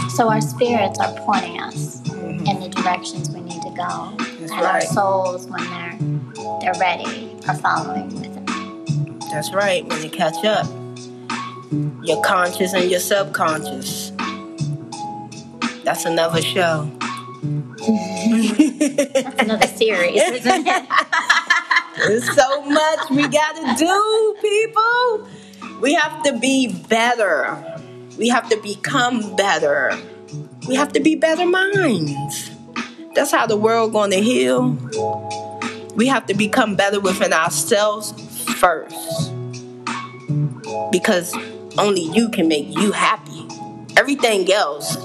So 0.10 0.30
our 0.30 0.42
spirits 0.42 1.00
are 1.00 1.14
pointing 1.20 1.62
us 1.62 2.02
mm-hmm. 2.02 2.46
in 2.48 2.60
the 2.60 2.68
directions 2.68 3.30
we 3.30 3.43
go. 3.76 4.14
That's 4.18 4.52
and 4.52 4.54
right. 4.62 4.64
our 4.64 4.82
souls, 4.82 5.48
when 5.48 5.64
they're 5.70 5.98
they're 6.62 6.80
ready, 6.80 7.36
are 7.48 7.56
following 7.56 8.14
with 8.14 8.38
it. 8.38 9.22
That's 9.32 9.54
right. 9.54 9.86
When 9.86 10.02
you 10.04 10.10
catch 10.10 10.44
up, 10.46 10.68
your 12.04 12.22
conscious 12.24 12.74
and 12.74 12.90
your 12.90 13.00
subconscious. 13.00 14.12
That's 15.84 16.06
another 16.06 16.42
show. 16.42 16.90
That's 17.42 19.42
another 19.42 19.68
series, 19.68 20.22
isn't 20.22 20.68
it? 20.68 20.90
There's 21.98 22.36
so 22.36 22.62
much 22.64 23.10
we 23.10 23.28
gotta 23.28 23.76
do, 23.78 24.36
people. 24.42 25.28
We 25.82 25.94
have 25.94 26.24
to 26.24 26.38
be 26.40 26.74
better. 26.88 27.80
We 28.18 28.30
have 28.30 28.50
to 28.50 28.58
become 28.62 29.36
better. 29.36 29.98
We 30.68 30.76
have 30.76 30.94
to 30.94 31.00
be 31.00 31.16
better 31.16 31.46
minds. 31.46 32.52
That's 33.16 33.32
how 33.32 33.46
the 33.46 33.58
world 33.58 33.94
going 33.94 34.12
to 34.12 34.22
heal. 34.22 34.72
We 35.96 36.08
have 36.08 36.26
to 36.28 36.34
become 36.34 36.76
better 36.76 37.00
within 37.00 37.32
ourselves 37.32 38.12
first. 38.56 39.32
Because 40.92 41.36
only 41.78 42.04
you 42.14 42.30
can 42.30 42.48
make 42.48 42.76
you 42.76 42.92
happy. 42.92 43.48
Everything 43.98 44.52
else 44.52 44.98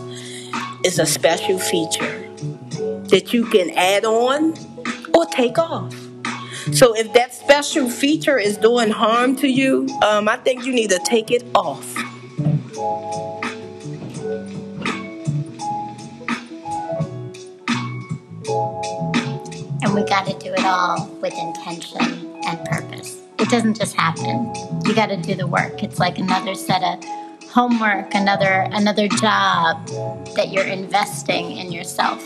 is 0.85 0.99
a 0.99 1.07
special 1.07 1.59
feature 1.59 2.29
that 3.09 3.33
you 3.33 3.45
can 3.47 3.71
add 3.71 4.05
on 4.05 4.55
or 5.15 5.27
take 5.27 5.59
off. 5.59 5.95
So 6.73 6.95
if 6.97 7.13
that 7.15 7.35
special 7.35 7.89
feature 7.89 8.39
is 8.39 8.57
doing 8.57 8.91
harm 8.91 9.37
to 9.37 9.49
you, 9.49 9.89
um, 10.03 10.29
I 10.29 10.37
think 10.37 10.65
you 10.65 10.73
need 10.73 10.91
to 10.91 10.99
take 10.99 11.31
it 11.31 11.45
off. 11.55 11.95
We 19.99 20.05
got 20.05 20.27
to 20.27 20.39
do 20.39 20.53
it 20.55 20.65
all 20.65 21.09
with 21.21 21.35
intention 21.37 22.33
and 22.47 22.65
purpose. 22.67 23.21
It 23.41 23.49
doesn't 23.49 23.77
just 23.77 23.97
happen. 23.97 24.53
You 24.85 24.95
got 24.95 25.07
to 25.07 25.17
do 25.17 25.35
the 25.35 25.47
work. 25.47 25.83
It's 25.83 25.99
like 25.99 26.19
another 26.19 26.55
set 26.55 26.85
of 26.85 27.03
homework, 27.51 28.15
another 28.15 28.69
another 28.71 29.09
job 29.09 29.85
that 30.37 30.51
you're 30.53 30.67
investing 30.67 31.57
in 31.57 31.73
yourself. 31.73 32.23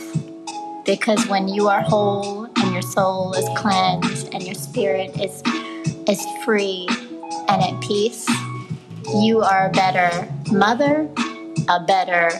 Because 0.84 1.26
when 1.28 1.48
you 1.48 1.68
are 1.68 1.80
whole 1.80 2.44
and 2.56 2.72
your 2.72 2.82
soul 2.82 3.32
is 3.32 3.48
cleansed 3.58 4.34
and 4.34 4.42
your 4.42 4.54
spirit 4.54 5.18
is 5.18 5.42
is 6.06 6.22
free 6.44 6.86
and 7.48 7.62
at 7.62 7.80
peace, 7.80 8.28
you 9.14 9.40
are 9.40 9.68
a 9.68 9.70
better 9.70 10.30
mother, 10.52 11.08
a 11.70 11.80
better 11.86 12.30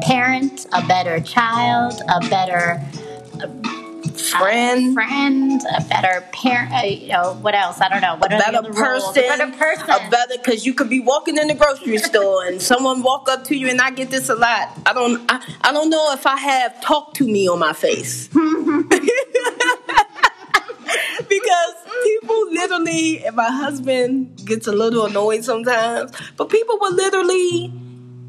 parent, 0.00 0.66
a 0.72 0.86
better 0.86 1.20
child, 1.20 2.00
a 2.08 2.20
better 2.30 2.80
friend, 4.18 4.90
a 4.90 4.94
friend, 4.94 5.62
a 5.76 5.84
better 5.84 6.24
parent. 6.32 6.72
Uh, 6.72 6.86
you 6.86 7.08
know 7.08 7.34
what 7.40 7.54
else? 7.54 7.80
I 7.80 7.88
don't 7.88 8.00
know. 8.00 8.16
What 8.16 8.32
a 8.32 8.38
better 8.38 8.62
person, 8.72 9.24
a 9.24 9.28
better 9.28 9.56
person, 9.56 9.90
a 9.90 10.10
better 10.10 10.34
because 10.36 10.66
you 10.66 10.74
could 10.74 10.90
be 10.90 11.00
walking 11.00 11.36
in 11.36 11.48
the 11.48 11.54
grocery 11.54 11.98
store 11.98 12.46
and 12.46 12.60
someone 12.60 13.02
walk 13.02 13.28
up 13.28 13.44
to 13.44 13.56
you, 13.56 13.68
and 13.68 13.80
I 13.80 13.90
get 13.90 14.10
this 14.10 14.28
a 14.28 14.34
lot. 14.34 14.78
I 14.86 14.92
don't, 14.92 15.24
I, 15.30 15.42
I 15.62 15.72
don't 15.72 15.90
know 15.90 16.12
if 16.12 16.26
I 16.26 16.36
have 16.36 16.80
talk 16.80 17.14
to 17.14 17.24
me 17.24 17.48
on 17.48 17.58
my 17.58 17.72
face. 17.72 18.28
because 21.28 21.74
people 22.02 22.52
literally, 22.52 23.24
and 23.24 23.36
my 23.36 23.50
husband 23.50 24.44
gets 24.44 24.66
a 24.66 24.72
little 24.72 25.06
annoyed 25.06 25.44
sometimes, 25.44 26.12
but 26.36 26.48
people 26.48 26.78
will 26.80 26.94
literally 26.94 27.72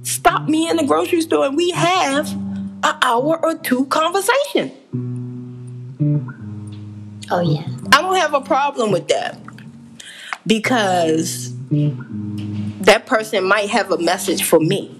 stop 0.03 0.47
me 0.47 0.69
in 0.69 0.77
the 0.77 0.83
grocery 0.83 1.21
store 1.21 1.45
and 1.45 1.57
we 1.57 1.71
have 1.71 2.31
an 2.31 2.97
hour 3.01 3.39
or 3.43 3.57
two 3.57 3.85
conversation. 3.87 4.71
Oh, 7.31 7.41
yeah. 7.41 7.65
I 7.93 8.01
don't 8.01 8.15
have 8.15 8.33
a 8.33 8.41
problem 8.41 8.91
with 8.91 9.07
that 9.09 9.37
because 10.47 11.53
that 12.81 13.05
person 13.05 13.43
might 13.43 13.69
have 13.69 13.91
a 13.91 13.97
message 13.97 14.43
for 14.43 14.59
me. 14.59 14.95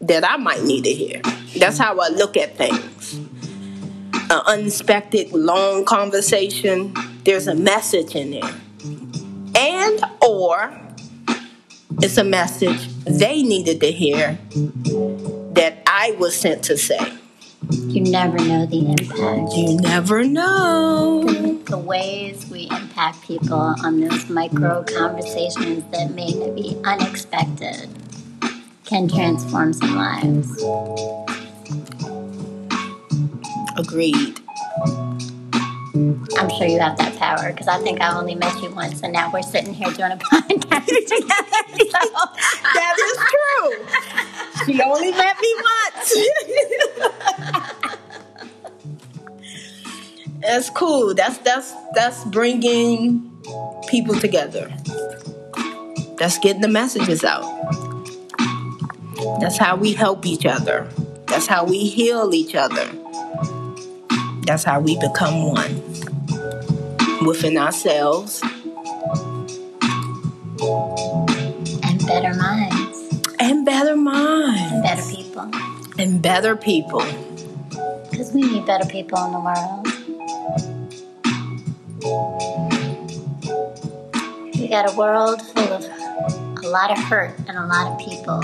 that 0.00 0.28
I 0.28 0.36
might 0.36 0.62
need 0.64 0.84
to 0.84 0.92
hear. 0.92 1.20
That's 1.56 1.78
how 1.78 1.98
I 1.98 2.08
look 2.08 2.36
at 2.36 2.56
things. 2.56 3.14
An 4.30 4.40
unexpected 4.46 5.32
long 5.32 5.84
conversation, 5.84 6.94
there's 7.24 7.46
a 7.46 7.54
message 7.54 8.16
in 8.16 8.32
there. 8.32 8.54
And 9.54 10.04
or 10.20 10.72
it's 12.00 12.16
a 12.16 12.24
message 12.24 12.88
they 13.04 13.42
needed 13.42 13.80
to 13.80 13.92
hear 13.92 14.38
that 15.52 15.82
I 15.86 16.16
was 16.18 16.34
sent 16.34 16.64
to 16.64 16.76
say. 16.76 17.12
You 17.70 18.00
never 18.02 18.38
know 18.38 18.66
the 18.66 18.90
impact. 18.90 19.56
You 19.56 19.76
never 19.76 20.24
know. 20.24 21.24
The, 21.24 21.62
the 21.70 21.78
ways 21.78 22.48
we 22.50 22.68
impact 22.70 23.22
people 23.22 23.74
on 23.84 24.00
those 24.00 24.28
micro 24.28 24.82
conversations 24.84 25.84
that 25.90 26.10
may 26.12 26.32
be 26.54 26.76
unexpected 26.84 27.88
can 28.84 29.08
transform 29.08 29.72
some 29.72 29.94
lives. 29.94 30.62
Agreed. 33.76 34.40
I'm 36.38 36.48
sure 36.50 36.66
you 36.66 36.80
have 36.80 36.96
that 36.98 37.16
power 37.18 37.52
because 37.52 37.68
I 37.68 37.78
think 37.78 38.00
I 38.00 38.16
only 38.16 38.34
met 38.34 38.60
you 38.62 38.70
once, 38.70 39.02
and 39.02 39.12
now 39.12 39.30
we're 39.32 39.42
sitting 39.42 39.74
here 39.74 39.90
doing 39.92 40.12
a 40.12 40.16
podcast 40.16 40.86
together. 40.86 41.62
So. 41.90 42.08
That 42.74 42.96
is 42.98 43.18
true. 43.32 43.86
She 44.66 44.82
only 44.82 45.10
met 45.12 45.31
cool. 50.82 51.14
That's 51.14 51.38
that's 51.38 51.72
that's 51.94 52.24
bringing 52.24 53.30
people 53.88 54.16
together. 54.18 54.72
That's 56.18 56.38
getting 56.38 56.60
the 56.60 56.68
messages 56.68 57.22
out. 57.24 57.46
That's 59.40 59.58
how 59.58 59.76
we 59.76 59.92
help 59.92 60.26
each 60.26 60.44
other. 60.44 60.88
That's 61.26 61.46
how 61.46 61.64
we 61.64 61.86
heal 61.88 62.34
each 62.34 62.54
other. 62.56 62.90
That's 64.44 64.64
how 64.64 64.80
we 64.80 64.98
become 64.98 65.52
one 65.52 65.76
within 67.24 67.56
ourselves 67.56 68.42
and 71.82 72.06
better 72.06 72.34
minds 72.34 73.22
and 73.38 73.64
better 73.64 73.96
minds 73.96 74.72
and 74.72 74.82
better 74.82 75.02
people 75.14 75.50
and 75.98 76.20
better 76.20 76.56
people. 76.56 77.04
Because 78.10 78.32
we 78.32 78.42
need 78.42 78.66
better 78.66 78.88
people 78.88 79.24
in 79.24 79.32
the 79.32 79.40
world. 79.40 79.91
Got 84.72 84.90
a 84.90 84.96
world 84.96 85.42
full 85.42 85.70
of 85.70 85.84
a 85.84 86.66
lot 86.66 86.90
of 86.90 86.96
hurt 87.04 87.36
and 87.46 87.58
a 87.58 87.66
lot 87.66 87.92
of 87.92 87.98
people 87.98 88.42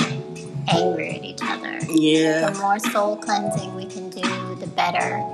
angry 0.69 1.17
at 1.17 1.25
each 1.25 1.39
other. 1.43 1.79
Yeah. 1.89 2.51
The 2.51 2.59
more 2.59 2.79
soul 2.79 3.17
cleansing 3.17 3.75
we 3.75 3.87
can 3.87 4.11
do, 4.11 4.21
the 4.57 4.67
better 4.67 5.25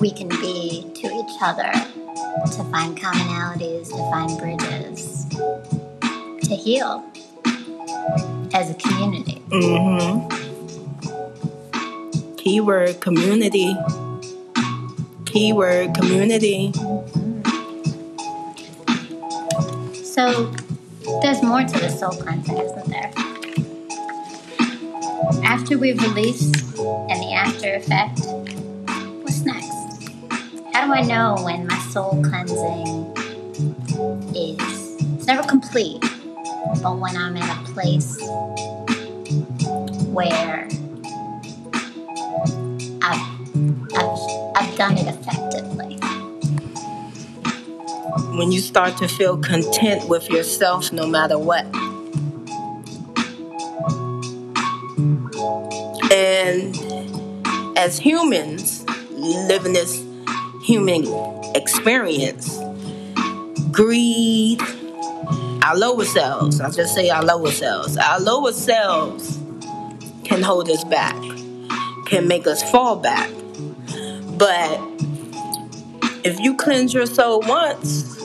we 0.00 0.10
can 0.10 0.28
be 0.28 0.90
to 0.96 1.06
each 1.06 1.40
other 1.40 1.70
to 1.70 2.64
find 2.72 2.98
commonalities, 2.98 3.90
to 3.90 3.98
find 4.10 4.36
bridges, 4.40 5.26
to 6.48 6.56
heal 6.56 7.04
as 8.52 8.68
a 8.70 8.74
community. 8.74 9.40
Mm-hmm. 9.50 10.26
Keyword 12.34 13.00
community. 13.00 13.76
Keyword 15.24 15.94
community. 15.94 16.72
So 20.16 20.50
there's 21.20 21.42
more 21.42 21.62
to 21.62 21.78
the 21.78 21.90
soul 21.90 22.10
cleansing, 22.10 22.56
isn't 22.56 22.88
there? 22.88 23.12
After 25.44 25.76
we 25.76 25.92
release 25.92 26.54
and 26.78 27.22
the 27.22 27.34
after 27.34 27.74
effect, 27.74 28.20
what's 29.22 29.42
next? 29.42 29.68
How 30.72 30.86
do 30.86 30.94
I 30.94 31.02
know 31.02 31.36
when 31.44 31.66
my 31.66 31.78
soul 31.90 32.24
cleansing 32.24 33.12
is 34.34 34.96
it's 35.16 35.26
never 35.26 35.46
complete, 35.46 36.00
but 36.82 36.96
when 36.96 37.14
I'm 37.14 37.36
in 37.36 37.42
a 37.42 37.62
place 37.74 38.18
where 40.14 40.66
I've 43.02 43.20
I've, 43.94 44.18
I've 44.56 44.76
done 44.78 44.96
it 44.96 45.08
effectively. 45.08 45.45
When 48.36 48.52
you 48.52 48.60
start 48.60 48.98
to 48.98 49.08
feel 49.08 49.38
content 49.38 50.10
with 50.10 50.28
yourself 50.28 50.92
no 50.92 51.06
matter 51.06 51.38
what. 51.38 51.64
And 56.12 56.76
as 57.78 57.98
humans 57.98 58.84
living 59.12 59.72
this 59.72 60.04
human 60.62 61.06
experience, 61.54 62.58
greed, 63.72 64.60
our 65.62 65.74
lower 65.74 66.04
selves, 66.04 66.60
I'll 66.60 66.70
just 66.70 66.94
say 66.94 67.08
our 67.08 67.24
lower 67.24 67.50
selves, 67.50 67.96
our 67.96 68.20
lower 68.20 68.52
selves 68.52 69.38
can 70.24 70.42
hold 70.42 70.68
us 70.68 70.84
back, 70.84 71.16
can 72.04 72.28
make 72.28 72.46
us 72.46 72.62
fall 72.70 72.96
back. 72.96 73.30
But 74.36 74.78
if 76.26 76.40
you 76.40 76.56
cleanse 76.56 76.92
your 76.92 77.06
soul 77.06 77.40
once, 77.46 78.20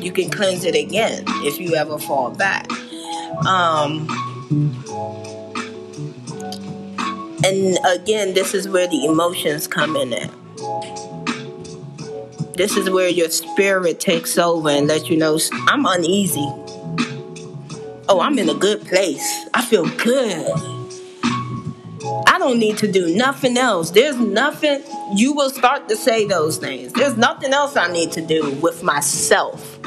you 0.00 0.10
can 0.10 0.28
cleanse 0.28 0.64
it 0.64 0.74
again 0.74 1.22
if 1.44 1.60
you 1.60 1.76
ever 1.76 1.96
fall 1.96 2.32
back. 2.32 2.68
Um, 3.46 4.08
and 7.44 7.78
again, 7.86 8.34
this 8.34 8.54
is 8.54 8.68
where 8.68 8.88
the 8.88 9.04
emotions 9.06 9.68
come 9.68 9.94
in 9.94 10.12
at. 10.12 10.32
This 12.56 12.76
is 12.76 12.90
where 12.90 13.08
your 13.08 13.30
spirit 13.30 14.00
takes 14.00 14.36
over 14.36 14.68
and 14.68 14.88
let 14.88 15.08
you 15.08 15.16
know 15.16 15.38
I'm 15.68 15.86
uneasy. 15.86 16.52
Oh, 18.08 18.18
I'm 18.20 18.36
in 18.36 18.48
a 18.48 18.54
good 18.54 18.84
place. 18.84 19.46
I 19.54 19.64
feel 19.64 19.86
good. 19.96 20.71
Don't 22.44 22.58
need 22.58 22.78
to 22.78 22.90
do 22.90 23.14
nothing 23.14 23.56
else. 23.56 23.92
There's 23.92 24.18
nothing, 24.18 24.82
you 25.14 25.32
will 25.32 25.48
start 25.48 25.88
to 25.88 25.94
say 25.94 26.26
those 26.26 26.58
things. 26.58 26.92
There's 26.92 27.16
nothing 27.16 27.52
else 27.52 27.76
I 27.76 27.86
need 27.86 28.10
to 28.12 28.20
do 28.20 28.50
with 28.54 28.82
myself. 28.82 29.78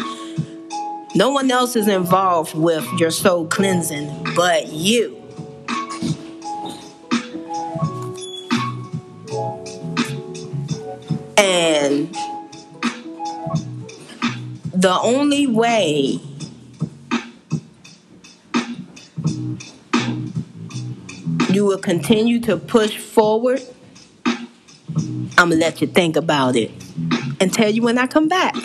No 1.16 1.32
one 1.32 1.52
else 1.52 1.76
is 1.76 1.90
involved 1.90 2.54
with 2.54 2.88
your 2.98 3.12
soul 3.12 3.46
cleansing 3.48 4.08
but 4.38 4.70
you. 4.70 5.22
And 11.36 12.16
the 14.74 14.98
only 15.04 15.46
way 15.46 16.22
you 21.56 21.64
will 21.66 21.78
continue 21.78 22.38
to 22.42 22.58
push 22.58 22.98
forward, 22.98 23.62
I'm 24.26 25.50
gonna 25.50 25.56
let 25.56 25.80
you 25.80 25.88
think 25.88 26.18
about 26.18 26.58
it 26.58 26.70
and 27.40 27.54
tell 27.54 27.70
you 27.72 27.82
when 27.82 27.98
I 27.98 28.08
come 28.08 28.28
back. 28.28 28.56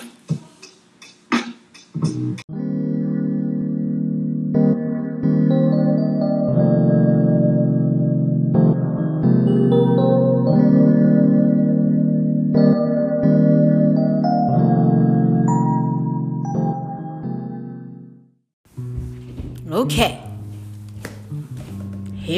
Okay. 19.70 20.19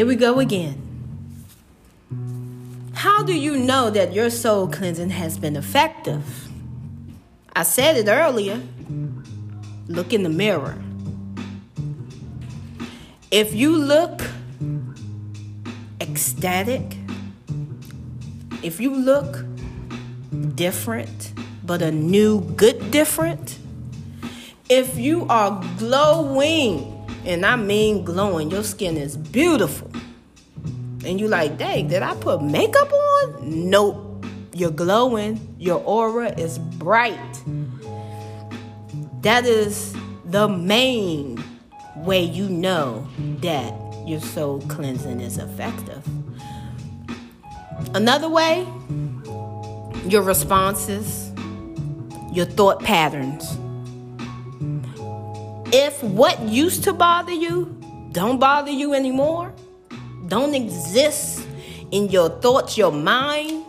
Here 0.02 0.08
we 0.08 0.16
go 0.16 0.40
again. 0.40 0.82
How 2.92 3.22
do 3.22 3.32
you 3.32 3.56
know 3.56 3.88
that 3.88 4.12
your 4.12 4.30
soul 4.30 4.66
cleansing 4.66 5.10
has 5.10 5.38
been 5.38 5.54
effective? 5.54 6.48
I 7.54 7.62
said 7.62 7.96
it 7.96 8.08
earlier. 8.08 8.60
Look 9.86 10.12
in 10.12 10.24
the 10.24 10.28
mirror. 10.28 10.76
If 13.30 13.54
you 13.54 13.76
look 13.76 14.22
ecstatic, 16.00 16.96
if 18.60 18.80
you 18.80 18.92
look 18.92 19.44
different, 20.56 21.32
but 21.64 21.80
a 21.80 21.92
new 21.92 22.40
good 22.56 22.90
different, 22.90 23.56
if 24.68 24.98
you 24.98 25.28
are 25.28 25.64
glowing, 25.78 26.91
and 27.24 27.46
I 27.46 27.56
mean 27.56 28.04
glowing, 28.04 28.50
your 28.50 28.64
skin 28.64 28.96
is 28.96 29.16
beautiful. 29.16 29.90
And 31.04 31.20
you 31.20 31.28
like, 31.28 31.58
dang, 31.58 31.88
did 31.88 32.02
I 32.02 32.14
put 32.14 32.42
makeup 32.42 32.92
on? 32.92 33.70
Nope. 33.70 34.24
You're 34.54 34.70
glowing. 34.70 35.54
Your 35.58 35.80
aura 35.80 36.32
is 36.38 36.58
bright. 36.58 37.18
That 39.22 39.46
is 39.46 39.94
the 40.24 40.48
main 40.48 41.42
way 41.96 42.22
you 42.22 42.48
know 42.48 43.06
that 43.40 43.72
your 44.06 44.20
soul 44.20 44.60
cleansing 44.62 45.20
is 45.20 45.38
effective. 45.38 46.06
Another 47.94 48.28
way, 48.28 48.66
your 50.06 50.22
responses, 50.22 51.30
your 52.32 52.46
thought 52.46 52.82
patterns. 52.82 53.58
If 55.72 56.02
what 56.02 56.38
used 56.42 56.84
to 56.84 56.92
bother 56.92 57.32
you 57.32 57.78
don't 58.12 58.38
bother 58.38 58.70
you 58.70 58.92
anymore, 58.92 59.54
don't 60.28 60.54
exist 60.54 61.48
in 61.90 62.10
your 62.10 62.28
thoughts, 62.28 62.76
your 62.76 62.92
mind, 62.92 63.64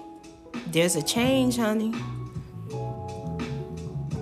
there's 0.67 0.97
a 0.97 1.01
change, 1.01 1.55
honey. 1.55 1.93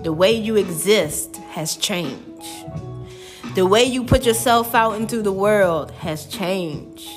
The 0.04 0.12
way 0.12 0.32
you 0.32 0.54
exist 0.54 1.36
has 1.50 1.76
changed. 1.76 2.46
The 3.56 3.66
way 3.66 3.82
you 3.82 4.04
put 4.04 4.24
yourself 4.24 4.76
out 4.76 4.92
into 4.92 5.20
the 5.20 5.32
world 5.32 5.90
has 5.90 6.26
changed. 6.26 7.08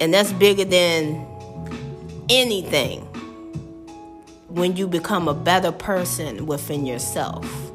And 0.00 0.12
that's 0.12 0.32
bigger 0.32 0.66
than 0.66 1.26
anything 2.28 3.00
when 4.48 4.76
you 4.76 4.86
become 4.86 5.28
a 5.28 5.34
better 5.34 5.72
person 5.72 6.46
within 6.46 6.84
yourself 6.84 7.71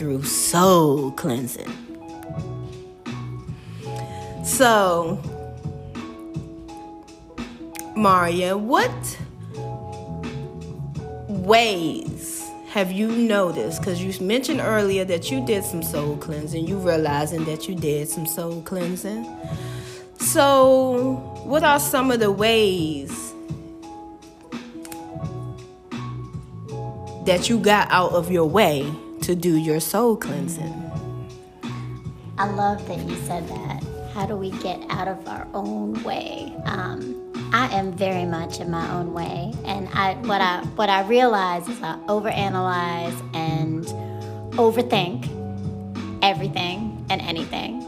through 0.00 0.22
soul 0.22 1.10
cleansing. 1.10 1.70
So, 4.42 5.20
Maria, 7.94 8.56
what 8.56 9.18
ways 11.28 12.48
have 12.70 12.90
you 12.90 13.08
noticed? 13.08 13.82
Because 13.82 14.02
you 14.02 14.26
mentioned 14.26 14.62
earlier 14.62 15.04
that 15.04 15.30
you 15.30 15.44
did 15.44 15.64
some 15.64 15.82
soul 15.82 16.16
cleansing, 16.16 16.66
you 16.66 16.78
realizing 16.78 17.44
that 17.44 17.68
you 17.68 17.74
did 17.74 18.08
some 18.08 18.24
soul 18.24 18.62
cleansing. 18.62 19.26
So, 20.18 21.16
what 21.44 21.62
are 21.62 21.78
some 21.78 22.10
of 22.10 22.20
the 22.20 22.32
ways 22.32 23.34
that 27.26 27.50
you 27.50 27.58
got 27.58 27.90
out 27.90 28.12
of 28.12 28.30
your 28.30 28.46
way 28.46 28.90
to 29.22 29.34
do 29.34 29.56
your 29.56 29.80
soul 29.80 30.16
cleansing? 30.16 30.90
I 32.38 32.50
love 32.50 32.86
that 32.88 32.98
you 32.98 33.16
said 33.16 33.46
that. 33.48 33.84
How 34.14 34.26
do 34.26 34.36
we 34.36 34.50
get 34.50 34.80
out 34.90 35.08
of 35.08 35.26
our 35.28 35.46
own 35.54 36.02
way? 36.02 36.54
Um, 36.64 37.16
I 37.52 37.68
am 37.74 37.92
very 37.92 38.24
much 38.24 38.60
in 38.60 38.70
my 38.70 38.90
own 38.92 39.12
way, 39.12 39.52
and 39.64 39.88
I 39.92 40.14
what 40.22 40.40
I 40.40 40.62
what 40.76 40.88
I 40.88 41.02
realize 41.06 41.68
is 41.68 41.82
I 41.82 41.98
overanalyze 42.06 43.18
and 43.34 43.84
overthink 44.56 45.28
everything 46.22 47.04
and 47.10 47.20
anything, 47.22 47.82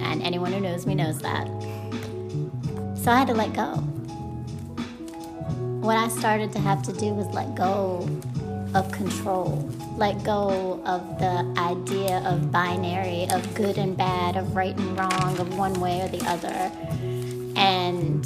and 0.00 0.22
anyone 0.22 0.52
who 0.52 0.60
knows 0.60 0.86
me 0.86 0.94
knows 0.94 1.18
that. 1.20 1.46
So 2.96 3.10
I 3.10 3.18
had 3.18 3.28
to 3.28 3.34
let 3.34 3.52
go. 3.54 3.76
What 5.80 5.96
I 5.96 6.08
started 6.08 6.52
to 6.52 6.58
have 6.58 6.82
to 6.84 6.92
do 6.92 7.14
was 7.14 7.26
let 7.34 7.54
go 7.54 8.08
of 8.74 8.90
control, 8.92 9.68
let 9.98 10.22
go 10.22 10.80
of 10.86 11.18
the 11.18 11.52
idea 11.58 12.22
of 12.24 12.52
binary, 12.52 13.26
of 13.32 13.54
good 13.54 13.78
and 13.78 13.96
bad, 13.96 14.36
of 14.36 14.54
right 14.54 14.76
and 14.76 14.96
wrong, 14.96 15.38
of 15.38 15.58
one 15.58 15.74
way 15.80 16.00
or 16.00 16.08
the 16.08 16.24
other, 16.24 16.70
and 17.56 18.24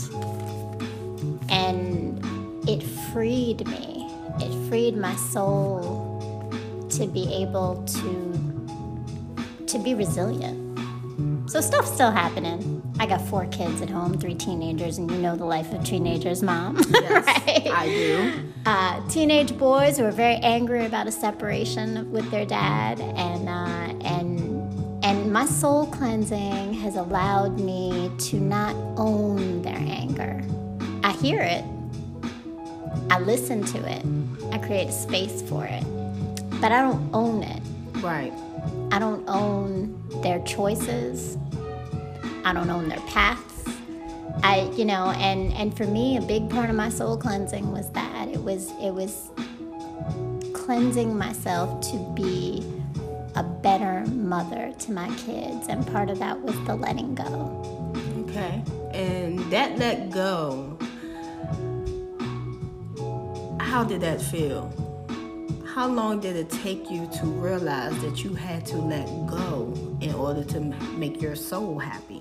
and 1.49 2.23
it 2.69 2.83
freed 3.13 3.67
me. 3.67 4.07
It 4.39 4.69
freed 4.69 4.97
my 4.97 5.17
soul 5.17 6.53
to 6.91 7.07
be 7.07 7.33
able 7.33 7.83
to 7.87 9.67
to 9.67 9.79
be 9.79 9.95
resilient. 9.95 10.59
So 11.49 11.63
stuff's 11.63 11.91
still 11.91 12.11
happening. 12.11 12.82
I 12.99 13.07
got 13.07 13.21
four 13.23 13.47
kids 13.47 13.81
at 13.83 13.91
home, 13.91 14.19
three 14.19 14.35
teenagers, 14.35 14.99
and 14.99 15.11
you 15.11 15.19
know 15.19 15.35
the 15.37 15.45
life 15.45 15.73
of 15.73 15.85
teenagers, 15.85 16.43
mom. 16.43 16.77
Yes, 16.93 17.27
right? 17.27 17.67
I 17.73 17.87
do. 17.87 18.33
Uh, 18.65 19.09
teenage 19.09 19.57
boys 19.59 19.99
who 19.99 20.05
are 20.05 20.13
very 20.13 20.37
angry 20.37 20.85
about 20.87 21.07
a 21.07 21.13
separation 21.13 22.11
with 22.13 22.31
their 22.31 22.47
dad, 22.47 23.01
and 23.01 23.49
uh, 23.49 24.07
and 24.07 25.05
and 25.05 25.33
my 25.33 25.47
soul 25.47 25.87
cleansing 25.87 26.75
has 26.75 26.97
allowed 26.97 27.59
me 27.59 28.11
to 28.19 28.37
not 28.37 28.77
own 28.97 29.63
their 29.63 29.77
anger. 29.79 30.43
I 31.03 31.13
hear 31.13 31.41
it, 31.41 31.65
I 33.11 33.19
listen 33.19 33.65
to 33.65 33.79
it, 33.79 34.05
I 34.55 34.59
create 34.59 34.89
a 34.89 34.93
space 34.93 35.43
for 35.43 35.65
it, 35.65 35.83
but 36.61 36.71
I 36.71 36.83
don't 36.83 37.11
own 37.13 37.43
it. 37.43 37.63
Right. 38.03 38.33
I 38.93 38.99
don't 38.99 39.25
own 39.29 39.99
their 40.23 40.41
choices. 40.45 41.37
I 42.45 42.53
don't 42.53 42.71
own 42.71 42.89
their 42.89 43.01
paths. 43.01 43.69
I, 44.43 44.71
you 44.77 44.85
know, 44.85 45.11
and 45.11 45.53
and 45.53 45.77
for 45.77 45.87
me, 45.87 46.17
a 46.17 46.21
big 46.21 46.51
part 46.51 46.71
of 46.71 46.77
my 46.77 46.89
soul 46.89 47.17
cleansing 47.17 47.71
was 47.71 47.91
that 47.91 48.29
it 48.29 48.43
was 48.43 48.71
it 48.81 48.91
was 48.91 49.31
cleansing 50.53 51.17
myself 51.17 51.81
to 51.91 51.99
be 52.15 52.65
a 53.35 53.43
better 53.43 54.05
mother 54.07 54.73
to 54.81 54.93
my 54.93 55.09
kids, 55.17 55.69
and 55.69 55.87
part 55.87 56.11
of 56.11 56.19
that 56.19 56.41
was 56.41 56.55
the 56.67 56.75
letting 56.75 57.15
go. 57.15 57.93
Okay, 58.29 58.63
and 58.93 59.39
that 59.53 59.79
let 59.79 60.11
go. 60.11 60.77
How 63.61 63.85
did 63.85 64.01
that 64.01 64.21
feel? 64.21 64.73
How 65.75 65.87
long 65.87 66.21
did 66.21 66.37
it 66.37 66.51
take 66.51 66.91
you 66.91 67.09
to 67.21 67.27
realize 67.27 67.99
that 68.03 68.23
you 68.23 68.35
had 68.35 68.67
to 68.67 68.77
let 68.77 69.07
go 69.27 69.73
in 70.03 70.13
order 70.15 70.45
to 70.45 70.61
make 70.61 71.23
your 71.23 71.35
soul 71.35 71.79
happy? 71.79 72.21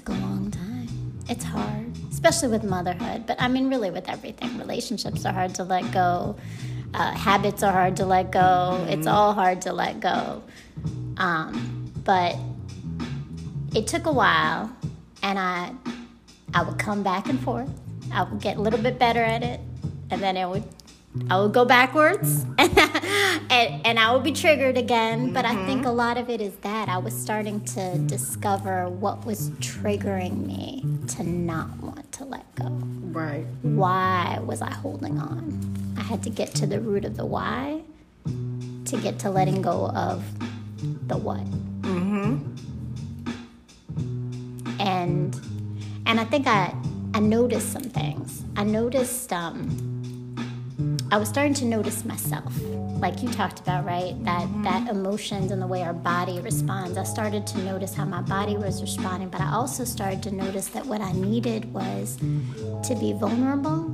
It 0.00 0.06
took 0.06 0.16
a 0.16 0.20
long 0.22 0.50
time. 0.50 0.88
It's 1.28 1.44
hard, 1.44 1.94
especially 2.10 2.48
with 2.48 2.64
motherhood, 2.64 3.26
but 3.26 3.36
I 3.38 3.48
mean, 3.48 3.68
really, 3.68 3.90
with 3.90 4.08
everything. 4.08 4.56
Relationships 4.56 5.26
are 5.26 5.32
hard 5.34 5.54
to 5.56 5.64
let 5.64 5.92
go, 5.92 6.36
uh, 6.94 7.12
habits 7.12 7.62
are 7.62 7.70
hard 7.70 7.98
to 7.98 8.06
let 8.06 8.30
go. 8.30 8.38
Mm-hmm. 8.40 8.88
It's 8.88 9.06
all 9.06 9.34
hard 9.34 9.60
to 9.60 9.74
let 9.74 10.00
go. 10.00 10.42
Um, 11.18 11.92
but 12.02 12.34
it 13.74 13.86
took 13.88 14.06
a 14.06 14.12
while, 14.12 14.74
and 15.22 15.38
I, 15.38 15.72
I 16.54 16.62
would 16.62 16.78
come 16.78 17.02
back 17.02 17.28
and 17.28 17.38
forth. 17.38 17.68
I 18.10 18.22
would 18.22 18.40
get 18.40 18.56
a 18.56 18.60
little 18.62 18.80
bit 18.80 18.98
better 18.98 19.22
at 19.22 19.42
it, 19.42 19.60
and 20.08 20.22
then 20.22 20.38
it 20.38 20.48
would 20.48 20.64
I 21.28 21.36
will 21.38 21.48
go 21.48 21.64
backwards 21.64 22.46
and, 22.58 23.86
and 23.86 23.98
I 23.98 24.12
will 24.12 24.20
be 24.20 24.30
triggered 24.30 24.78
again. 24.78 25.24
Mm-hmm. 25.24 25.34
But 25.34 25.44
I 25.44 25.66
think 25.66 25.84
a 25.84 25.90
lot 25.90 26.16
of 26.16 26.30
it 26.30 26.40
is 26.40 26.54
that 26.56 26.88
I 26.88 26.98
was 26.98 27.14
starting 27.14 27.64
to 27.66 27.98
discover 27.98 28.88
what 28.88 29.26
was 29.26 29.50
triggering 29.58 30.46
me 30.46 30.84
to 31.08 31.24
not 31.24 31.76
want 31.78 32.12
to 32.12 32.24
let 32.24 32.54
go. 32.54 32.68
Right. 33.10 33.44
Why 33.62 34.38
was 34.44 34.62
I 34.62 34.72
holding 34.72 35.18
on? 35.18 35.94
I 35.98 36.02
had 36.02 36.22
to 36.22 36.30
get 36.30 36.54
to 36.56 36.66
the 36.66 36.80
root 36.80 37.04
of 37.04 37.16
the 37.16 37.26
why 37.26 37.82
to 38.24 38.96
get 39.02 39.18
to 39.20 39.30
letting 39.30 39.62
go 39.62 39.88
of 39.88 40.24
the 41.08 41.16
what. 41.16 41.44
Mm-hmm. 41.82 42.38
And 44.78 45.34
and 46.06 46.20
I 46.20 46.24
think 46.24 46.46
I 46.46 46.72
I 47.14 47.20
noticed 47.20 47.72
some 47.72 47.82
things. 47.82 48.44
I 48.56 48.62
noticed 48.62 49.32
um 49.32 49.99
I 51.10 51.18
was 51.18 51.28
starting 51.28 51.54
to 51.54 51.64
notice 51.64 52.04
myself, 52.04 52.52
like 53.00 53.22
you 53.22 53.28
talked 53.30 53.60
about, 53.60 53.84
right? 53.84 54.14
That 54.24 54.42
mm-hmm. 54.42 54.62
that 54.62 54.88
emotions 54.88 55.50
and 55.50 55.60
the 55.60 55.66
way 55.66 55.82
our 55.82 55.92
body 55.92 56.40
responds. 56.40 56.96
I 56.96 57.04
started 57.04 57.46
to 57.48 57.58
notice 57.58 57.94
how 57.94 58.04
my 58.04 58.22
body 58.22 58.56
was 58.56 58.80
responding, 58.80 59.28
but 59.28 59.40
I 59.40 59.52
also 59.52 59.84
started 59.84 60.22
to 60.24 60.30
notice 60.30 60.68
that 60.68 60.86
what 60.86 61.00
I 61.00 61.12
needed 61.12 61.72
was 61.72 62.16
to 62.16 62.96
be 63.00 63.12
vulnerable, 63.12 63.86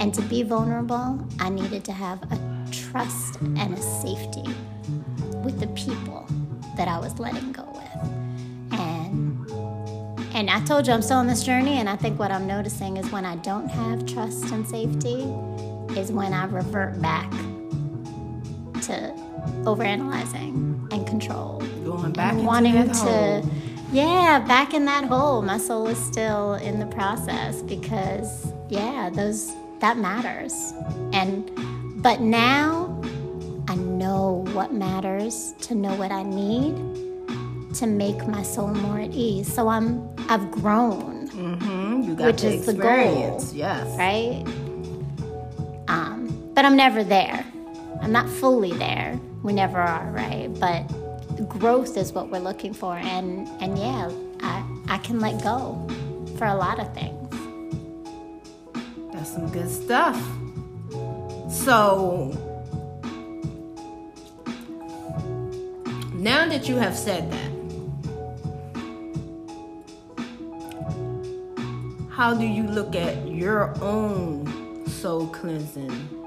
and 0.00 0.12
to 0.14 0.22
be 0.22 0.42
vulnerable, 0.42 1.24
I 1.38 1.48
needed 1.48 1.84
to 1.84 1.92
have 1.92 2.22
a 2.32 2.38
trust 2.72 3.40
and 3.40 3.74
a 3.74 3.82
safety 3.82 4.44
with 5.44 5.60
the 5.60 5.68
people 5.68 6.26
that 6.76 6.88
I 6.88 6.98
was 6.98 7.18
letting 7.18 7.52
go 7.52 7.64
with. 7.72 8.78
And 8.80 9.48
and 10.34 10.50
I 10.50 10.60
told 10.64 10.86
you 10.86 10.92
I'm 10.92 11.02
still 11.02 11.18
on 11.18 11.26
this 11.26 11.44
journey, 11.44 11.78
and 11.78 11.88
I 11.88 11.96
think 11.96 12.18
what 12.18 12.30
I'm 12.30 12.46
noticing 12.46 12.96
is 12.96 13.10
when 13.10 13.24
I 13.24 13.36
don't 13.36 13.68
have 13.68 14.06
trust 14.06 14.50
and 14.52 14.66
safety, 14.66 15.24
is 15.96 16.12
when 16.12 16.32
I 16.32 16.44
revert 16.46 17.00
back 17.00 17.30
to 18.82 19.14
overanalyzing 19.64 20.92
and 20.92 21.06
control. 21.06 21.62
Going 21.84 22.12
back 22.12 22.34
and 22.34 22.46
wanting 22.46 22.90
to 22.92 23.42
yeah, 23.90 24.38
back 24.46 24.74
in 24.74 24.84
that 24.84 25.04
hole. 25.04 25.40
My 25.40 25.56
soul 25.56 25.86
is 25.86 25.98
still 25.98 26.54
in 26.54 26.78
the 26.78 26.86
process 26.86 27.62
because 27.62 28.52
yeah, 28.68 29.10
those 29.10 29.50
that 29.80 29.96
matters. 29.96 30.74
And 31.12 31.50
but 32.02 32.20
now 32.20 33.00
I 33.68 33.76
know 33.76 34.44
what 34.52 34.72
matters 34.72 35.54
to 35.62 35.74
know 35.74 35.94
what 35.94 36.12
I 36.12 36.22
need 36.22 36.76
to 37.74 37.86
make 37.86 38.26
my 38.26 38.42
soul 38.42 38.68
more 38.68 39.00
at 39.00 39.12
ease. 39.12 39.52
So 39.52 39.68
I'm 39.68 40.08
I've 40.28 40.50
grown. 40.50 41.16
Mm-hmm. 41.28 42.16
which 42.16 42.42
is 42.42 42.66
the 42.66 42.74
goal. 42.74 43.40
Yes. 43.52 43.96
Right? 43.96 44.44
But 46.58 46.64
I'm 46.64 46.74
never 46.74 47.04
there. 47.04 47.46
I'm 48.02 48.10
not 48.10 48.28
fully 48.28 48.72
there. 48.72 49.16
We 49.44 49.52
never 49.52 49.78
are, 49.78 50.10
right? 50.10 50.48
But 50.58 50.88
growth 51.48 51.96
is 51.96 52.12
what 52.12 52.30
we're 52.30 52.40
looking 52.40 52.74
for, 52.74 52.96
and 52.96 53.46
and 53.62 53.78
yeah, 53.78 54.10
I 54.40 54.64
I 54.88 54.98
can 54.98 55.20
let 55.20 55.40
go 55.40 55.86
for 56.36 56.46
a 56.46 56.56
lot 56.56 56.80
of 56.80 56.92
things. 56.94 57.30
That's 59.12 59.30
some 59.30 59.48
good 59.52 59.70
stuff. 59.70 60.20
So 61.48 62.32
now 66.14 66.48
that 66.48 66.68
you 66.68 66.74
have 66.74 66.96
said 66.96 67.30
that, 67.30 67.52
how 72.10 72.34
do 72.34 72.44
you 72.44 72.64
look 72.64 72.96
at 72.96 73.28
your 73.28 73.80
own 73.80 74.84
soul 74.88 75.28
cleansing? 75.28 76.17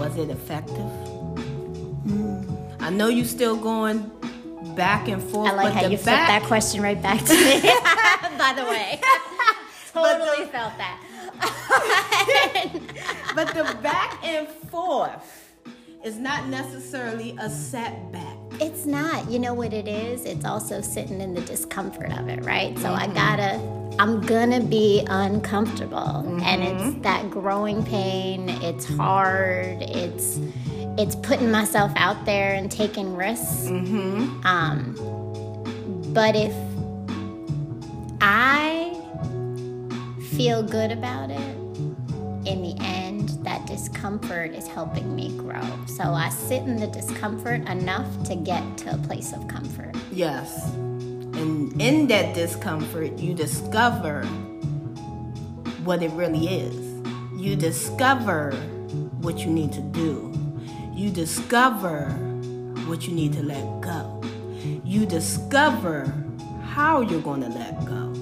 Was 0.00 0.16
it 0.16 0.30
effective? 0.30 0.90
I 2.80 2.88
know 2.88 3.08
you're 3.08 3.26
still 3.26 3.54
going 3.54 4.10
back 4.74 5.08
and 5.08 5.22
forth. 5.22 5.50
I 5.52 5.54
like 5.56 5.66
but 5.66 5.72
how 5.74 5.82
the 5.82 5.90
you 5.90 5.98
flipped 5.98 6.26
that 6.26 6.42
question 6.44 6.80
right 6.80 7.00
back 7.02 7.22
to 7.22 7.34
me. 7.34 7.60
By 8.38 8.54
the 8.56 8.64
way, 8.64 8.98
totally 9.92 10.46
felt 10.46 10.72
that. 10.78 11.06
But 13.34 13.48
the 13.48 13.76
back 13.82 14.18
and 14.24 14.48
forth 14.48 15.52
is 16.02 16.16
not 16.16 16.48
necessarily 16.48 17.36
a 17.38 17.50
setback. 17.50 18.38
It's 18.52 18.86
not. 18.86 19.30
You 19.30 19.38
know 19.38 19.52
what 19.52 19.74
it 19.74 19.86
is? 19.86 20.24
It's 20.24 20.46
also 20.46 20.80
sitting 20.80 21.20
in 21.20 21.34
the 21.34 21.42
discomfort 21.42 22.10
of 22.18 22.26
it, 22.28 22.42
right? 22.44 22.76
So 22.78 22.90
I 22.92 23.04
mm-hmm. 23.04 23.14
gotta, 23.14 23.79
I'm 24.00 24.22
gonna 24.22 24.62
be 24.62 25.04
uncomfortable. 25.10 26.40
And 26.42 26.62
it's 26.62 27.02
that 27.02 27.28
growing 27.28 27.84
pain. 27.84 28.48
It's 28.48 28.86
hard. 28.86 29.82
It's, 29.82 30.40
it's 30.96 31.16
putting 31.16 31.50
myself 31.50 31.92
out 31.96 32.24
there 32.24 32.54
and 32.54 32.72
taking 32.72 33.14
risks. 33.14 33.66
Um, 33.68 34.94
but 36.14 36.34
if 36.34 36.54
I 38.22 38.94
feel 40.34 40.62
good 40.62 40.92
about 40.92 41.30
it, 41.30 41.56
in 42.46 42.62
the 42.62 42.74
end, 42.80 43.28
that 43.44 43.66
discomfort 43.66 44.52
is 44.52 44.66
helping 44.66 45.14
me 45.14 45.36
grow. 45.36 45.60
So 45.86 46.04
I 46.04 46.30
sit 46.30 46.62
in 46.62 46.76
the 46.76 46.86
discomfort 46.86 47.68
enough 47.68 48.08
to 48.24 48.34
get 48.34 48.78
to 48.78 48.94
a 48.94 48.96
place 48.96 49.34
of 49.34 49.46
comfort. 49.46 49.94
Yes. 50.10 50.72
And 51.40 51.80
in 51.80 52.06
that 52.08 52.34
discomfort, 52.34 53.18
you 53.18 53.32
discover 53.32 54.24
what 55.84 56.02
it 56.02 56.10
really 56.10 56.46
is. 56.48 56.76
You 57.34 57.56
discover 57.56 58.52
what 59.22 59.38
you 59.38 59.46
need 59.46 59.72
to 59.72 59.80
do. 59.80 60.34
You 60.92 61.08
discover 61.10 62.10
what 62.86 63.06
you 63.06 63.14
need 63.14 63.32
to 63.32 63.42
let 63.42 63.64
go. 63.80 64.22
You 64.84 65.06
discover 65.06 66.12
how 66.62 67.00
you're 67.00 67.22
going 67.22 67.40
to 67.40 67.48
let 67.48 67.86
go. 67.86 68.12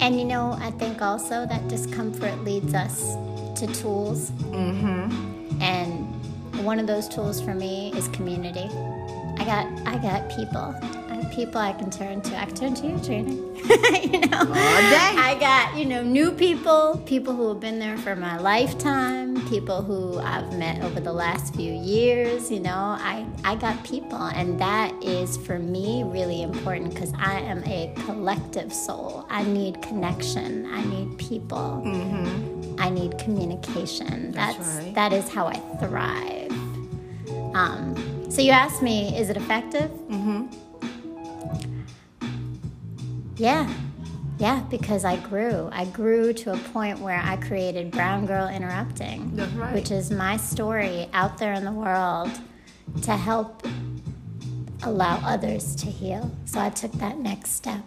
And 0.00 0.18
you 0.20 0.24
know, 0.24 0.56
I 0.60 0.70
think 0.70 1.02
also 1.02 1.46
that 1.46 1.66
discomfort 1.66 2.44
leads 2.44 2.74
us 2.74 3.16
to 3.58 3.66
tools. 3.74 4.30
Mm-hmm. 4.52 5.60
And 5.60 6.64
one 6.64 6.78
of 6.78 6.86
those 6.86 7.08
tools 7.08 7.40
for 7.40 7.54
me 7.54 7.92
is 7.96 8.06
community. 8.08 8.68
I 9.42 9.44
got 9.44 9.66
I 9.88 9.98
got 9.98 10.30
people. 10.30 10.72
I 11.10 11.14
have 11.16 11.32
people 11.32 11.60
I 11.60 11.72
can 11.72 11.90
turn 11.90 12.20
to. 12.20 12.40
I 12.40 12.44
can 12.44 12.54
turn 12.54 12.74
to 12.74 12.86
you, 12.86 12.98
Trina. 13.00 13.32
you 13.32 14.20
know, 14.20 14.38
All 14.38 14.44
day. 14.46 15.14
I 15.18 15.36
got 15.40 15.76
you 15.76 15.84
know 15.84 16.00
new 16.00 16.30
people, 16.30 17.02
people 17.06 17.34
who 17.34 17.48
have 17.48 17.58
been 17.58 17.80
there 17.80 17.98
for 17.98 18.14
my 18.14 18.38
lifetime, 18.38 19.44
people 19.48 19.82
who 19.82 20.20
I've 20.20 20.56
met 20.56 20.80
over 20.84 21.00
the 21.00 21.12
last 21.12 21.56
few 21.56 21.72
years. 21.72 22.52
You 22.52 22.60
know, 22.60 22.70
I 23.00 23.26
I 23.42 23.56
got 23.56 23.82
people, 23.82 24.22
and 24.26 24.60
that 24.60 24.94
is 25.02 25.36
for 25.38 25.58
me 25.58 26.04
really 26.04 26.42
important 26.42 26.94
because 26.94 27.12
I 27.18 27.40
am 27.40 27.64
a 27.64 27.92
collective 28.06 28.72
soul. 28.72 29.26
I 29.28 29.42
need 29.42 29.82
connection. 29.82 30.66
I 30.72 30.84
need 30.84 31.18
people. 31.18 31.82
Mm-hmm. 31.84 32.76
I 32.78 32.90
need 32.90 33.18
communication. 33.18 34.30
That's 34.30 34.56
That's, 34.56 34.84
right. 34.84 34.94
that 34.94 35.12
is 35.12 35.28
how 35.28 35.48
I 35.48 35.58
thrive. 35.80 36.52
Um, 37.54 38.21
so 38.32 38.40
you 38.40 38.50
asked 38.50 38.80
me, 38.80 39.14
is 39.14 39.28
it 39.28 39.36
effective? 39.36 39.90
Mm-hmm. 40.08 40.46
Yeah, 43.36 43.70
yeah, 44.38 44.60
because 44.70 45.04
I 45.04 45.16
grew. 45.16 45.68
I 45.70 45.84
grew 45.84 46.32
to 46.32 46.52
a 46.54 46.56
point 46.56 46.98
where 47.00 47.20
I 47.22 47.36
created 47.36 47.90
Brown 47.90 48.24
Girl 48.24 48.48
Interrupting, 48.48 49.36
That's 49.36 49.52
right. 49.52 49.74
which 49.74 49.90
is 49.90 50.10
my 50.10 50.38
story 50.38 51.10
out 51.12 51.36
there 51.36 51.52
in 51.52 51.66
the 51.66 51.72
world 51.72 52.30
to 53.02 53.12
help 53.12 53.66
allow 54.82 55.20
others 55.26 55.76
to 55.76 55.86
heal. 55.86 56.30
So 56.46 56.58
I 56.58 56.70
took 56.70 56.92
that 56.92 57.18
next 57.18 57.50
step, 57.50 57.84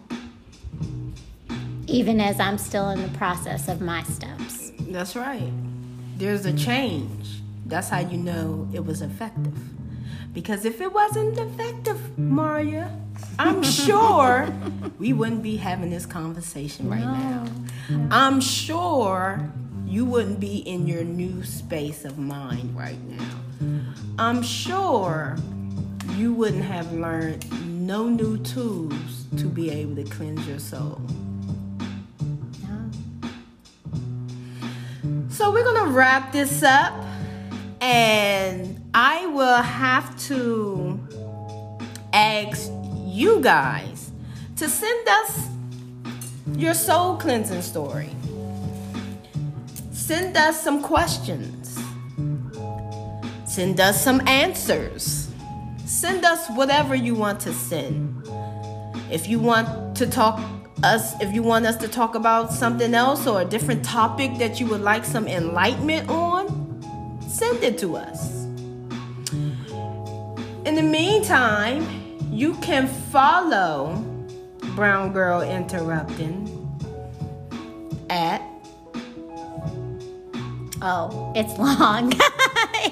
even 1.88 2.20
as 2.20 2.38
I'm 2.38 2.58
still 2.58 2.90
in 2.90 3.02
the 3.02 3.18
process 3.18 3.66
of 3.66 3.80
my 3.80 4.04
steps. 4.04 4.70
That's 4.78 5.16
right. 5.16 5.52
There's 6.16 6.46
a 6.46 6.52
change. 6.52 7.40
That's 7.66 7.88
how 7.88 7.98
you 7.98 8.16
know 8.16 8.68
it 8.72 8.84
was 8.84 9.02
effective. 9.02 9.58
Because 10.36 10.66
if 10.66 10.82
it 10.82 10.92
wasn't 10.92 11.38
effective, 11.38 12.18
Maria, 12.18 12.90
I'm 13.38 13.62
sure 13.62 14.52
we 14.98 15.14
wouldn't 15.14 15.42
be 15.42 15.56
having 15.56 15.88
this 15.88 16.04
conversation 16.04 16.90
right 16.90 17.00
now. 17.00 17.46
I'm 18.10 18.42
sure 18.42 19.50
you 19.86 20.04
wouldn't 20.04 20.38
be 20.38 20.58
in 20.58 20.86
your 20.86 21.04
new 21.04 21.42
space 21.42 22.04
of 22.04 22.18
mind 22.18 22.76
right 22.76 23.02
now. 23.08 23.80
I'm 24.18 24.42
sure 24.42 25.38
you 26.16 26.34
wouldn't 26.34 26.64
have 26.64 26.92
learned 26.92 27.46
no 27.86 28.06
new 28.06 28.36
tools 28.36 29.24
to 29.38 29.46
be 29.46 29.70
able 29.70 29.96
to 29.96 30.04
cleanse 30.04 30.46
your 30.46 30.58
soul. 30.58 31.00
No. 32.68 32.90
So 35.30 35.50
we're 35.50 35.64
gonna 35.64 35.90
wrap 35.90 36.30
this 36.30 36.62
up, 36.62 36.92
and 37.80 38.85
I 38.98 39.26
will 39.26 39.60
have 39.60 40.18
to 40.28 40.98
ask 42.14 42.72
you 43.04 43.42
guys 43.42 44.10
to 44.56 44.70
send 44.70 45.06
us 45.06 45.48
your 46.54 46.72
soul 46.72 47.18
cleansing 47.18 47.60
story. 47.60 48.08
Send 49.92 50.34
us 50.38 50.62
some 50.62 50.82
questions. 50.82 51.78
Send 53.44 53.80
us 53.80 54.02
some 54.02 54.26
answers. 54.26 55.28
Send 55.84 56.24
us 56.24 56.48
whatever 56.52 56.94
you 56.94 57.14
want 57.14 57.38
to 57.40 57.52
send. 57.52 58.26
If 59.10 59.28
you 59.28 59.38
want 59.38 59.94
to 59.98 60.06
talk 60.06 60.40
us 60.82 61.20
if 61.20 61.34
you 61.34 61.42
want 61.42 61.66
us 61.66 61.76
to 61.76 61.88
talk 61.88 62.14
about 62.14 62.50
something 62.50 62.94
else 62.94 63.26
or 63.26 63.42
a 63.42 63.44
different 63.44 63.84
topic 63.84 64.38
that 64.38 64.58
you 64.58 64.66
would 64.68 64.80
like 64.80 65.04
some 65.04 65.28
enlightenment 65.28 66.08
on, 66.08 66.48
send 67.28 67.62
it 67.62 67.76
to 67.76 67.96
us. 67.96 68.45
In 70.66 70.74
the 70.74 70.82
meantime, 70.82 71.86
you 72.30 72.54
can 72.56 72.86
follow 72.88 73.94
Brown 74.74 75.12
Girl 75.12 75.40
Interrupting 75.40 76.52
at 78.10 78.42
Oh, 80.82 81.32
it's 81.34 81.56
long. 81.58 82.12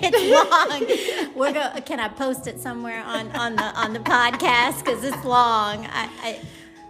it's 0.00 1.28
long. 1.28 1.34
We're 1.36 1.52
go- 1.52 1.72
Can 1.84 2.00
I 2.00 2.08
post 2.08 2.46
it 2.46 2.58
somewhere 2.60 3.02
on, 3.04 3.30
on 3.32 3.56
the 3.56 3.62
on 3.62 3.92
the 3.92 3.98
podcast 3.98 4.78
because 4.84 5.04
it's 5.04 5.22
long. 5.24 5.84
I, 5.86 6.08
I, 6.22 6.40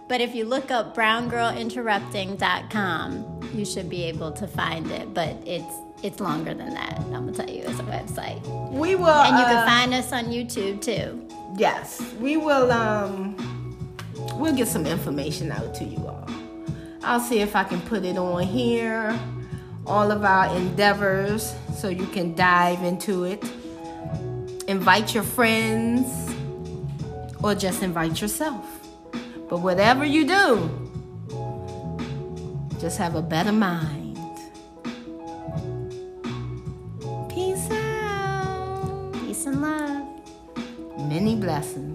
but 0.07 0.21
if 0.21 0.33
you 0.35 0.45
look 0.45 0.71
up 0.71 0.95
browngirlinterrupting.com, 0.95 3.34
you 3.55 3.65
should 3.65 3.89
be 3.89 4.03
able 4.03 4.31
to 4.33 4.47
find 4.47 4.89
it. 4.91 5.13
But 5.13 5.35
it's 5.45 5.73
it's 6.03 6.19
longer 6.19 6.53
than 6.53 6.73
that. 6.73 6.99
I'm 6.99 7.11
gonna 7.11 7.31
tell 7.31 7.49
you, 7.49 7.63
it's 7.63 7.79
a 7.79 7.83
website, 7.83 8.41
we 8.71 8.95
will 8.95 9.07
and 9.07 9.37
you 9.37 9.43
uh, 9.43 9.47
can 9.47 9.67
find 9.67 9.93
us 9.93 10.11
on 10.11 10.25
YouTube 10.25 10.81
too. 10.81 11.27
Yes, 11.57 12.01
we 12.19 12.37
will. 12.37 12.71
Um, 12.71 13.35
we'll 14.35 14.55
get 14.55 14.67
some 14.67 14.85
information 14.85 15.51
out 15.51 15.73
to 15.75 15.83
you 15.83 15.97
all. 16.05 16.29
I'll 17.03 17.19
see 17.19 17.39
if 17.39 17.55
I 17.55 17.63
can 17.63 17.81
put 17.81 18.03
it 18.03 18.17
on 18.17 18.43
here, 18.43 19.17
all 19.85 20.11
of 20.11 20.23
our 20.23 20.55
endeavors, 20.55 21.53
so 21.75 21.87
you 21.87 22.07
can 22.07 22.35
dive 22.35 22.83
into 22.83 23.23
it. 23.23 23.43
Invite 24.67 25.13
your 25.13 25.23
friends, 25.23 26.33
or 27.43 27.55
just 27.55 27.83
invite 27.83 28.19
yourself. 28.21 28.65
But 29.47 29.59
whatever 29.59 30.03
you 30.03 30.25
do, 30.25 30.84
just 32.79 32.97
have 32.97 33.15
a 33.15 33.21
better 33.21 33.51
mind. 33.51 34.17
Peace 37.29 37.69
out. 37.71 39.13
Peace 39.13 39.45
and 39.45 39.61
love. 39.61 40.07
Many 41.07 41.35
blessings. 41.35 41.94